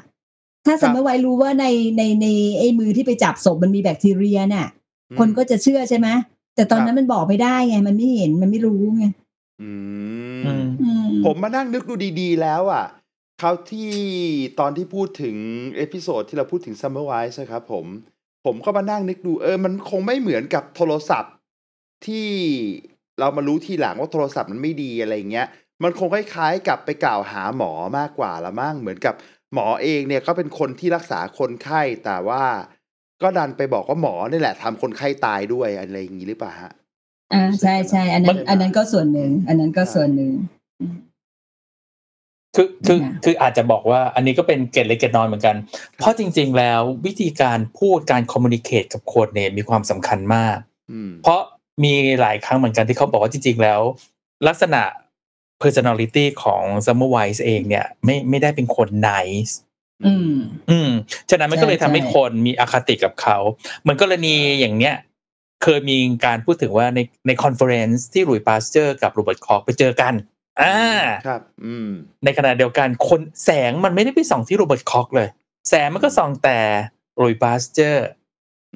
[0.66, 1.66] ถ้าเซมเมลไวส์รู้ว่าใน
[1.98, 4.68] ในในไอ้มือที่ไปจับศพมันมีแบคทีเรียเนี่ย
[5.20, 6.08] คนก็จะเชื่อใช่ไหม
[6.56, 9.06] แต่ตอนนั้นมันบอกไม่ได้ไง มันไม่เห็นมันไม่รู้ไง
[9.62, 9.70] อื
[10.44, 12.86] อืมมอืม ผมมานั่งนึกดูดีๆแล้วอะ
[13.40, 13.92] เขาวที่
[14.60, 15.36] ตอนที่พูดถึง
[15.78, 17.86] เอพิโซดที่เราพูดถึง Summer Wise นะครับผม
[18.46, 21.34] ผมก็มานั่งนึกดู เออ มันคงไม่เหมือนกับโทรศัพท์
[22.08, 22.30] ที่
[23.20, 25.48] เรามารู้ทีหลังว่าโทรศัพท์มันไม่ดีอะไรเงี้ย
[25.84, 29.16] มันคงคล้ายๆกับไปกล่าวหาหมอมากกว่าละมั้งเหมือนกับ
[29.54, 32.44] หมอเองเนี่ยก็เป็นคนที่รักษาคนไข้แต่ว่า
[33.22, 36.72] ก็ดันไปบอกว่าหมอนี่แหละทำคนไข้ตายด้วยอะไรอย่างนี้หรือเปล่าฮะ
[37.34, 40.34] อ่าใช่ใช่อันนั้นมันอันนั้นก็ส่วนหนึ่ง อันนั้นก็ส่วนหนึ่ง
[42.56, 45.56] คือคือนะคืออาจจะบอกว่าอันนี้ก็เป็นเกร็ดเล็กเกร็ดน้อยเหมือนกัน
[45.98, 50.58] เพราะจริง ๆ แล้ววิธีการพูดการคอมมูนิเคตกับคนเนี่ยมีความสำคัญมาก
[50.92, 51.42] อืมเพราะ
[51.84, 53.80] มีหลายครั้งเหมือนกันที่เขาบอกว่าจริง ๆ แล้ว
[54.48, 54.82] ลักษณะ
[55.62, 59.54] personality ของ Summer Wise เองเนี่ย ไม่ไม่ได้เป็นคน nice
[60.06, 60.36] อืม
[60.70, 60.90] อืม
[61.30, 63.38] ฉะนั้นมันก็เลยใช่ทำให้ใช่คนมีอคติกับเขา
[63.82, 64.96] เหมือนกรณีอย่างเนี้ย
[65.64, 70.14] เคยมีการพูดถึงว่าในใน conference ที่หลุยส์ปาสเจอร์กับโรเบิร์ตคอกไปเจอกัน
[70.62, 70.78] อ่า
[71.28, 71.90] ครับ อืม
[72.24, 75.30] ในขณะเดียวกันคนแสงมันไม่ได้ไปส่องที่โรเบิร์ตคอกเลย
[75.70, 76.60] แสงมันก็ส่องแต่
[77.18, 78.06] หลุยส์ปาสเจอร์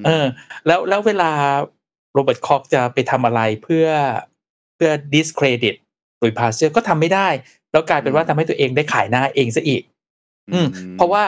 [0.06, 0.26] เออ
[0.68, 1.32] แล้วแล้วเวลา
[2.14, 3.88] โรเบิร์ตคอกจะไปทำอะไรเพื่อ
[4.76, 5.76] เพื่อ discredit
[6.20, 7.28] หลุยส์ปาสเจอร์ก็ทำไม่ได้
[7.72, 9.82] แล้วกลายเป็นว่าทำให้ตัวเองได้ขายหน้าเองซะอีก
[10.54, 11.24] อืม เพราะว่า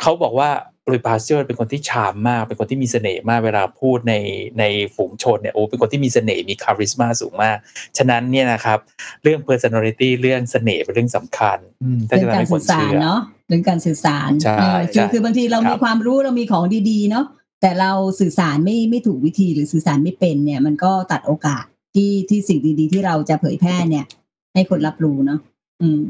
[0.00, 0.50] เขาบอกว่า
[0.90, 4.14] ลุยพาสเจอร์เป็นคนที่ชามมาก เป็นคนที่มีเสน่ห์มากเวลาพูดใน
[4.58, 4.64] ใน
[4.96, 7.56] ฝูงชนเนี่ยโอ้เป็นคนที่มีเสน่ห์มีคาริสมาสูงมาก
[7.98, 8.78] ฉะนั้นเนี่ยนะครับ
[9.22, 17.24] เรื่อง personality เรื่องเสน่ห์เป็นเรื่องสำคัญอืมถ้าเรื่อจะงทำการให้คสื่นอสารเชื่อเนาะเรื่องการสื่อสารใช่เออคือใช่คือบางทีเราครับมีความรู้เรามีของดีๆเนาะ
[17.60, 21.64] แต่เราสื่อสารไม่ไม่ถูกวิธีหรือสื่อสารไม่เป็นเนี่ย มันก็ตัดโอกาส
[21.94, 24.06] ที่ที่สิ่งดีๆ ที่เราจะเผยแพร่เนี่ย
[24.54, 25.38] ให้คนรับรู้เนาะ
[25.82, 26.04] อืม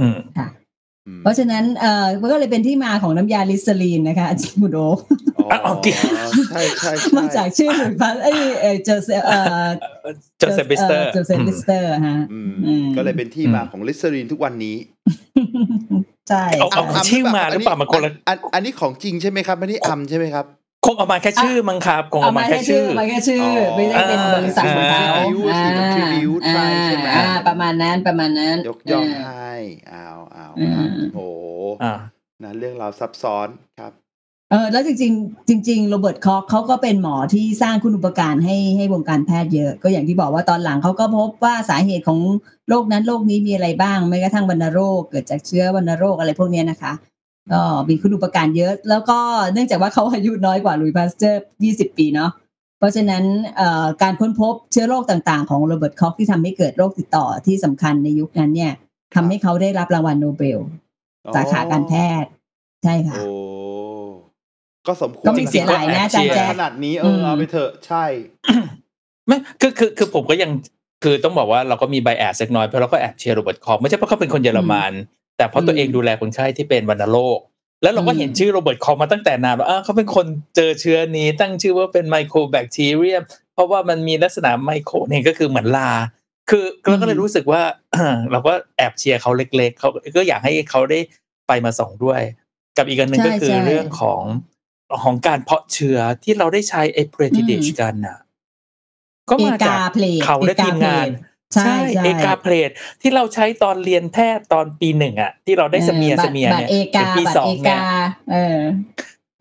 [0.00, 0.65] อืมค่ะอืม
[1.22, 4.78] เพราะฉะนั้นเอ่อมันก็เลยเป็นที่มาของน้ำยาลิสเตอรีนนะคะอาจารย์บุโด
[5.36, 5.86] อ๋ออะโอเค
[6.50, 9.66] ใช่ใช่ใช่มาจากชื่อหลุยส์พัสเอ้ยเอ่อโจเซฟเอ่อ
[10.38, 14.76] โจเซฟลิสเตอร์โจเซฟลิสเตอร์ฮะอืมอืมก็เลยเป็นที่มาของลิสเตอรีนทุกวันนี้
[16.28, 20.46] ใช่เอาเอาใช่ชื่อมาหรือเปล่ามันคนละอันอันนี้ของจริงใช่ไหมครับไม่ได้อำใช่ไหมครับ
[20.86, 25.14] คงเอามาแค่ชื่อมั้งครับคงเอาเอามามาแค่แค่ชื่ชื่ออมาแค่ชื่อ ไม่ได้เป็นบริษัทของเขา
[25.52, 29.52] อ่าอ่ามัน tribute ไปใช่ไหมอ่าประมาณนั้นประมาณนั้น ยกย่องเให้
[29.92, 31.44] อ้าวอ้าวอืมครับโอ้โห
[31.82, 31.94] อ่า
[32.42, 33.48] นะเรื่องราวซับซ้อน
[33.80, 33.92] ครับ
[34.50, 42.20] เออแล้วจริงๆ จริง ๆ โรเบิร์ตคอกเขาก็เป็นหมอที่สร้างคุณอุปการให้ให้วงการแพทย์เยอะ ก็อย่างที่บอกว่าตอนหลังเขาก็พบว่าสาเหตุของ
[42.68, 46.92] โรคนั้นโรคนี้มีอะไรบ้าง ไม่กระทั่งวัณโรคเกิดจากเชื้อวัณโรคอะไรพวกเนี้ยนะคะ
[47.52, 49.18] ก็มีคุณอุปการเยอะ แล้วก็
[49.52, 52.30] เนื่องจากว่าเขาอายุน้อยกว่าลุยส์พาสเตอร์ 20 ปีเนาะ
[52.78, 53.24] เพราะฉะนั้น
[53.56, 58.72] เอ่อการค้นพบเชื้อโรคต่างๆ ของโรเบิร์ตคอกที่ทำให้เกิดโรคติดต่อที่สำคัญในยุคนั้นเนี่ย
[59.14, 60.58] ทำให้เขาได้รับรางวัลโนเบล
[61.34, 62.30] สาขาการแพทย์
[62.84, 63.28] ใช่ค่ะโอ้
[64.86, 68.04] ก็สมควรก็ไม่เสียหลายนะอาจารย์แจ๊คขนาดนี้เออมเอาไปเถอะใช่
[69.26, 70.50] ไม่คือคือคือผมก็ยัง
[71.04, 74.92] คือต้องบอกว่าเราก็มี bias เล็กน้อยเพราะเราก็แอบเชียร์โรเบิร์ตคอกไม่ใช่เพราะเขาเป็นคนเยอรมัน
[75.36, 77.38] แต่เพราะตัวเองดูแลคนไข้ที่เป็นวัณโรค
[77.82, 80.26] แล้วเราก็เห็นชื่อโรเบิร์ตคอกมาตั้งแต่นานว่าอ้าวเขาเป็นคน
[80.56, 83.22] เจอเชื้อนี้ตั้งชื่อว่าเป็นไมโครแบคทีเรียม
[83.54, 85.90] เพราะว่ามันมีลักษณะไมโครเนี่ยก็คือเหมือนลา
[86.50, 87.62] คือเราก็เลยรู้สึกว่า
[88.32, 90.98] เราก็แอบเชียร์เขาเล็ก ๆเขาก็อยากให้เขาได้
[91.48, 92.20] ไปมาส่องด้วย
[92.76, 94.22] กับอีกอันหนึ่งใช่ก็คือใช่เรื่องของ
[95.02, 98.18] ของการเพาะเชื้อที่เราได้ใช้ไอ้เพรติดิชอืมกันน่ะ
[99.30, 101.06] ก็เอมาจากกาเพลทเขาและทีมงาน
[101.54, 102.70] ใช่ใช่เอกาเพลท
[103.00, 107.82] ที่เราใช้ตอนเรียนแพทย์ตอนปีหนึ่งอะ ที่เราได้เสเมียออเสเมียบัตเนี่ยรเอเป็กานปีบัตสรองเอเนี่ยกา
[108.32, 108.60] เออ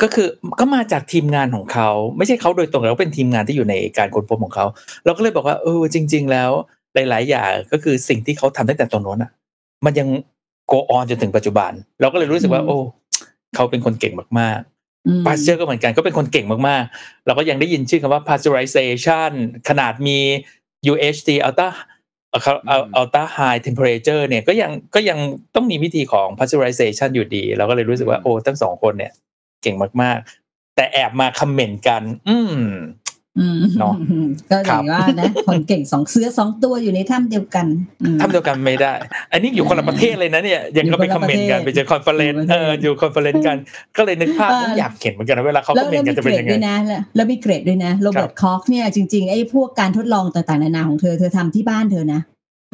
[0.02, 0.28] ก็คือ
[0.60, 4.66] ก็มาจากทีมงานของเขา ไม่ใช่เขาโดยตรงแล้วเป็นทีมงานที่อยู่ในการค้นพบของเขา
[5.06, 6.52] เราก็เลยบอกว่าเออจริง ๆ แล้ว
[6.96, 9.32] หลาย ๆ อย่างก็คือสิ่งที่เขาทำตั้งแต่ตอนโน้นอะ
[9.86, 10.08] มันยัง
[10.72, 12.78] go on จนถึงปัจจุบัน เราก็เลยรู้สึกว่าอืมโอ้
[13.56, 14.60] เขาเป็นคนเก่งมาก
[15.08, 19.32] อืมๆพาสเจอร์ก็เหมือนกันก็เป็นคนเก่งมากๆ เราก็ยังได้ยินชื่อคำว่า pasteurization
[19.70, 20.20] ขนาดมี
[20.92, 21.70] UHT ultra
[22.68, 25.20] เอ่อ ultra high temperature เนี่ยก็ยังก็ยัง
[25.56, 29.12] ต้องมีวิธีของ pasteurization อยู่ดี เราก็เลยรู้สึกว่าโอ้ทั้งสองคนเนี่ย
[29.62, 30.18] เก่งมาก
[30.48, 32.76] ๆ แต่แอบมา comment กัน อืมอืม
[33.80, 33.94] เนาะ
[34.52, 37.66] ก็อย่างว่านะคนเก่งสองเสือสองตัวอยู่ในถ้ำเดียวกัน
[38.02, 38.94] อืมถ้ำเดียวกันไม่ได้
[39.32, 43.58] อันนี้อยู่คนละประเทศเลยนะเนี่ยยังก็ไป comment กันอยู่ไปคนละเจอ conference ประเทศเอออยู่ conference กัน
[43.98, 52.22] ก็เลยนึกภาพเออผมอยากเห็นเหมือนกันนะเวลาเขาคแล้อวมเมนแล้วต์กันมีจะเกเป็นรดยังไงด้วยนะแล้วแล้วมีเกร็ดด้วยนะโรเบิร์ตคอกเนี่ยจริงๆไอ้พวกการทดลองต่างๆนานาของเธอเธอทำที่บ้านเธอนะ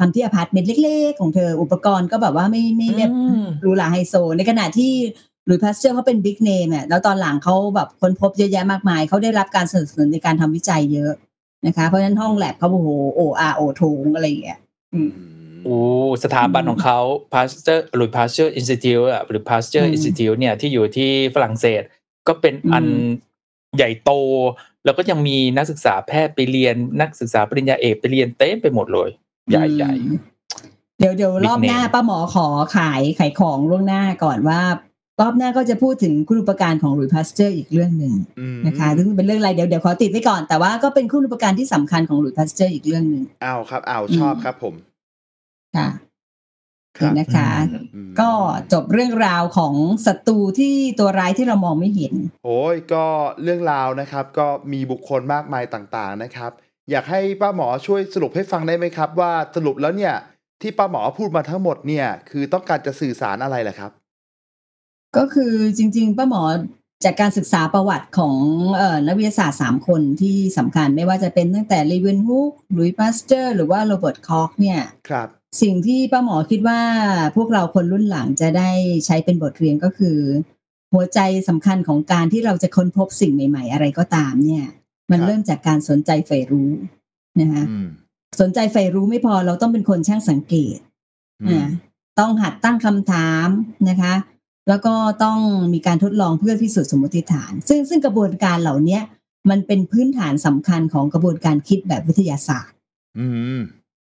[0.00, 4.92] ทำที่อพาร์ตเมนต์เล็ก ๆ ของเธออุปกรณ์ก็แบบว่าไม่ไม่แบบอืมหรูหราไฮโซ ในขณะที่
[5.46, 11.12] หลุยส์พาสเจอร์เขาเป็น big name อะแล้วตอนหลังเขาแบบค้นพบเยอะแยะมากมาย เขาได้รับการสนับสนุนในการทำวิจัยเยอะ
[11.66, 14.58] นะคะ เพราะฉะนั้นห้องแล็บเขาโอ้โหโออาโอโถงอะไรอย่างเงี้ย
[14.94, 15.10] อืม
[15.64, 15.76] โอ้
[16.24, 17.00] สถาบันอืมของเขา
[17.32, 21.82] พาสเจอร์หรือพาสเจอร์ Institute อะหรือ อืม พาสเจอร์ Institute เนี่ยที่อยู่ที่ฝรั่งเศส
[22.28, 22.96] ก็เป็นอันอืม
[23.76, 24.10] ใหญ่โต
[24.84, 29.10] แล้วก็ยังมีนักศึกษาแพทย์ไปเรียนนักศึกษาปริญญาเอกไปเรียนเต็มไปหมดเลย
[29.50, 30.18] ใหญ่อืม
[30.98, 34.60] เดี๋ยวเดี๋ยว Big รอบหน้า name ป้าหมอขอขายขายของล่วงหน้าก่อนว่า
[35.20, 44.74] รอบหน้าก็จะพูดถึงคุณอุปการของหลุยส์พาสเจอร์อีกเรื่องหนึ่งอืมนะคะซึ่งเป็นเรื่องอะไรเดี๋ยวเดี๋ยวขอติดไว้ก่อน แต่ว่าก็เป็นคุณอุปการที่สำคัญของหลุยส์พาสเจอร์อีกเรื่องหนึ่งเอาครับเอาอืมชอบครับผม
[45.76, 45.88] ค่ะ
[46.98, 48.30] ครัเห็บนนะคะอืมอืมก็
[48.72, 49.74] จบเรื่องราวของ
[50.06, 53.04] ศัตรูที่ตัวร้ายที่เรามองไม่เห็น โอ้ยก็
[53.42, 56.50] เรื่องราวนะครับ ก็มีบุคคลมากมายต่างๆนะครับ
[56.90, 60.14] อยากให้ป้าหมอช่วยสรุปให้ฟังได้ไหมครับ ว่าสรุปแล้วเนี่ย
[60.62, 63.92] ที่ป้าหมอพูดมาทั้งหมดเนี่ย คือต้องการจะสื่อสารอะไรแหละครับ
[65.16, 66.42] ก็คือจริงๆป้าหมอ
[67.04, 68.36] จากการศึกษาประวัติของ
[68.76, 75.28] เอ่อนักวิทยาศาสตร์สามคนที่สำคัญไม่ว่าจะเป็นตั้งแต่ลีเวนฮุกหลุยส์พาสเจอร์หรือว่าโรเบิร์ตคอกเนี่ยครับ
[75.62, 76.80] สิ่งที่ป้าหมอคิดว่า
[77.36, 78.70] พวกเราคนรุ่นหลังจะได้
[79.06, 80.18] ใช้เป็นบทเรียนก็คือ
[80.92, 84.64] หัวใจสำคัญของการที่เราจะค้นพบสิ่งใหม่ ๆ อะไรก็ตามเนี่ย
[85.10, 86.70] มันครับเริ่มจากการสนใจใฝ่รู้
[87.40, 87.86] นะคะอืม
[88.40, 90.78] สนใจใฝ่รู้ไม่พอเราต้องเป็นคนช่างสังเกต
[91.42, 91.68] อืมอ่า
[92.18, 93.48] ต้องหัดตั้งคำถาม
[93.88, 94.14] นะคะ
[94.68, 94.94] แล้วก็
[95.24, 95.38] ต้อง
[95.74, 99.02] มีการทดลองเพื่อพิสูจน์สมมติฐาน ซึ่งซึ่งกระบวนการเหล่าเนี้ย
[99.50, 102.76] มันเป็นพื้นฐานสำคัญของกระบวนการคิดแบบวิทยาศาสตร์
[103.18, 103.26] อื
[103.58, 103.60] ม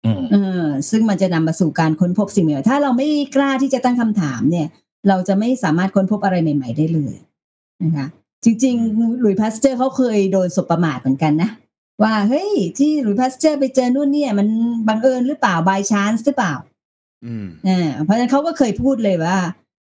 [0.04, 4.68] อืมเออซึ่งมันจะนำมาสู่การค้นพบสิ่งใหม่ๆถ้าเราไม่กล้าที่จะตั้งคำถามเนี่ย
[5.08, 7.14] เราจะไม่สามารถค้นพบอะไรใหม่ ๆ ได้เลย
[7.82, 8.06] นะคะ
[8.44, 11.50] จริงๆหลุยส์พาสเจอร์เขาเคยโดนสบประมาทเหมือนกันนะ
[12.02, 14.48] ว่าเฮ้ยที่หลุยส์พาสเจอร์ไปเจอนู่นเนี่ย มัน
[14.88, 16.54] บังเอิญหรือเปล่า by chance หรือเปล่า
[17.24, 19.36] อืมอ่าเพราะฉะนั้นเขาก็เคยพูดเลยว่า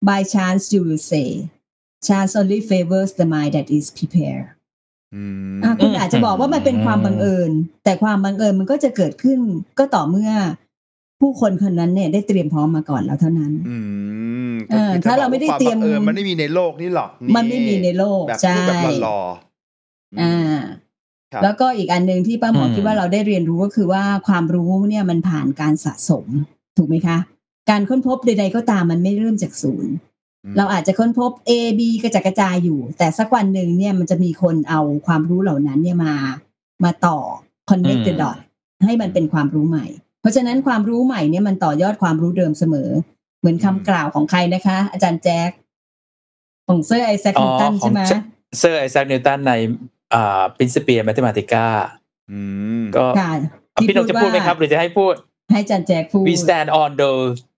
[0.08, 1.28] by chance you will say
[2.06, 4.46] chance only favors the mind that is prepared
[5.14, 5.22] อื
[5.56, 7.50] มอะคุณอาจจะบอกว่ามันเป็นความบังเอิญ
[7.84, 9.38] แต่ความบังเอิญมันก็จะเกิดขึ้น
[9.78, 10.30] ก็ต่อเมื่อ
[11.20, 13.76] ผู้คนคนนั้นเนี่ยได้เตรียมพร้อมมาก่อนแล้วเท่านั้นอื
[14.50, 20.58] มเออก็คือจะถ้าเราไม่ได้บอกว่เตรียมควาบังเออมันไม่มีในโลกนี่หรอกมันไม่มีในโลกแบบใช่พูดแบบหล่อๆอ่า
[21.32, 26.26] ครับแล้วก็อีกอันหนึ่งที่ป้าหมอคิดว่าเราได้เรียนรู้ก็คือว่าความรู้เนี่ยมันผ่านการสะสม
[26.76, 27.18] ถูกไหมคะ
[27.70, 29.92] การค้นพบใดๆก็ตามมันไม่เริ่มจากศูนย์
[30.44, 36.14] อืมเราอาจจะค้นพบ A B กระจัดกระจายอยู่ แต่สักวันหนึ่งเนี่ยมันจะมีคนเอาความรู้เหล่านั้นเนี่ยมา
[36.84, 37.18] มาต่อ
[37.70, 38.36] connect the อืม dot
[38.84, 39.86] ให้มันเป็นความรู้ใหม่
[40.20, 42.90] เพราะฉะนั้นความรู้ใหม่เนี่ยมันต่อยอดความรู้เดิมเสมอ
[43.40, 45.50] เหมือนคำกล่าวของใครนะคะ อาจารย์แจ็ค
[46.68, 48.00] ของเซอร์ไอแซคอ๋อนิวตันขอใช่งไหม
[48.58, 49.52] เซอร์ไอแซคนิวตันใน
[50.14, 51.66] อ่า Principia Mathematica
[52.30, 52.38] อื
[52.80, 53.32] มก็ค่ะ
[53.74, 55.14] อะพี่นกจะพูดไหมครับ หรือจะให้พูด
[55.52, 57.49] ให้อาจารย์แจ็คพูด we stand on the sho- อ่า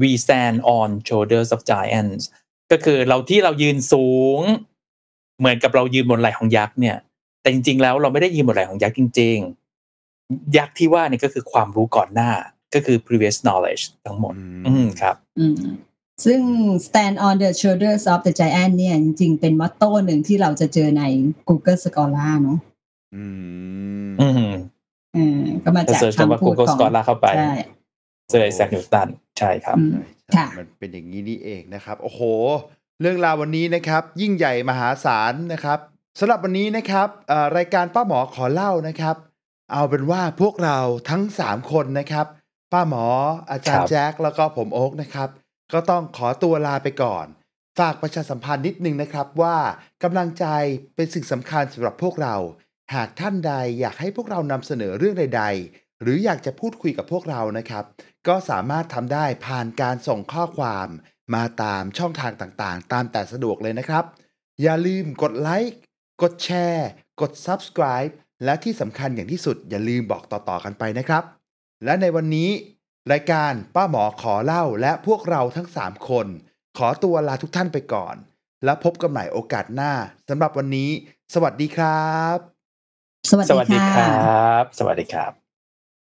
[0.00, 2.22] we stand on shoulders of giants
[2.72, 4.08] ก็คือเราที่เรายืนสู
[4.38, 4.40] ง
[5.38, 6.96] เหมือนกับเรายืนบนไหล่ของยักษ์เนี่ย
[7.40, 9.38] แต่จริง ๆ แล้วเราไม่ได้ยืนบนไหล่ของยักษ์จริง
[9.96, 12.30] ๆ ยักษ์ที่ว่านี่ก็คือความรู้ก่อนหน้า
[12.74, 14.34] ก็คือ previous knowledge ทั้งหมด
[14.66, 15.56] อืมครับ อืม
[16.24, 16.40] ซึ่ง
[16.86, 21.02] stand on the shoulders of the giant เนี่ย จริง ๆ เป็นมอตโต้หนึ่งที่เราจะเจอใน
[21.48, 22.58] Google Scholar เนอะ
[23.14, 23.24] อื
[24.08, 24.52] มอืม
[25.14, 27.52] เออก็มาจากเสิร์ชคำว่าคำพูด Google ของ Scholar เข้าไปใช่
[28.32, 29.08] เซอร์ไอแซคนิวตัน
[29.38, 29.94] ใช่ครับอืม
[30.32, 32.20] ใช่ค่ะมันเป็นอย่างนี้นี่เองนะครับ โอ้โห
[33.00, 35.78] เรื่องราววันนี้นะครับ ยิ่งใหญ่มหาศาลนะครับ
[36.18, 39.16] สำหรับวันนี้นะครับเอ่อรายการป้าหมอขอเล่านะครับ
[39.72, 40.78] เอาเป็นว่าพวกเรา
[41.10, 42.26] ทั้ง 3 คนนะครับ
[42.72, 43.06] ป้าหมอ
[43.50, 45.28] อาจารคย์รับแจ็คแล้วก็ผมโอ๊กนะครับ
[45.72, 47.26] ก็ต้องขอตัวลาไปก่อน
[47.78, 49.56] ฝากประชาสัมพันธ์นิดนึงนะครับว่า
[50.02, 50.46] กำลังใจ
[50.96, 52.36] เป็นสิ่งสำคัญสำหรับพวกเรา
[52.94, 57.84] หากท่านใดอยากให้พวกเรานำเสนอเรื่องใด ๆ หรืออยากจะพูดคุยกับพวกเรานะครับ
[58.28, 60.88] ก็สามารถทำได้ผ่านการส่งข้อความ
[61.34, 64.04] มาตามช่องทางต่างๆ ตามแต่สะดวกเลยนะครับ
[64.62, 65.78] อย่าลืมกดไลค์
[66.22, 66.88] กดแชร์
[67.20, 68.12] กด Subscribe
[68.44, 71.24] และที่สำคัญอย่างที่สุดอย่าลืมบอกต่อๆกันไปนะครับ
[71.84, 72.50] และในวันนี้
[73.12, 76.26] รายการป้าหมอขอเล่าและพวกเราทั้ง 3 คน
[76.78, 78.14] ขอตัวลาทุกท่านไปก่อน
[78.64, 79.92] แล้วพบกันใหม่โอกาสหน้า
[80.28, 80.90] สำหรับวันนี้
[81.34, 82.36] สวัสดีครับ
[83.30, 85.41] สวัสสวัสดีดีคค่ะรับ สวัสดีครับ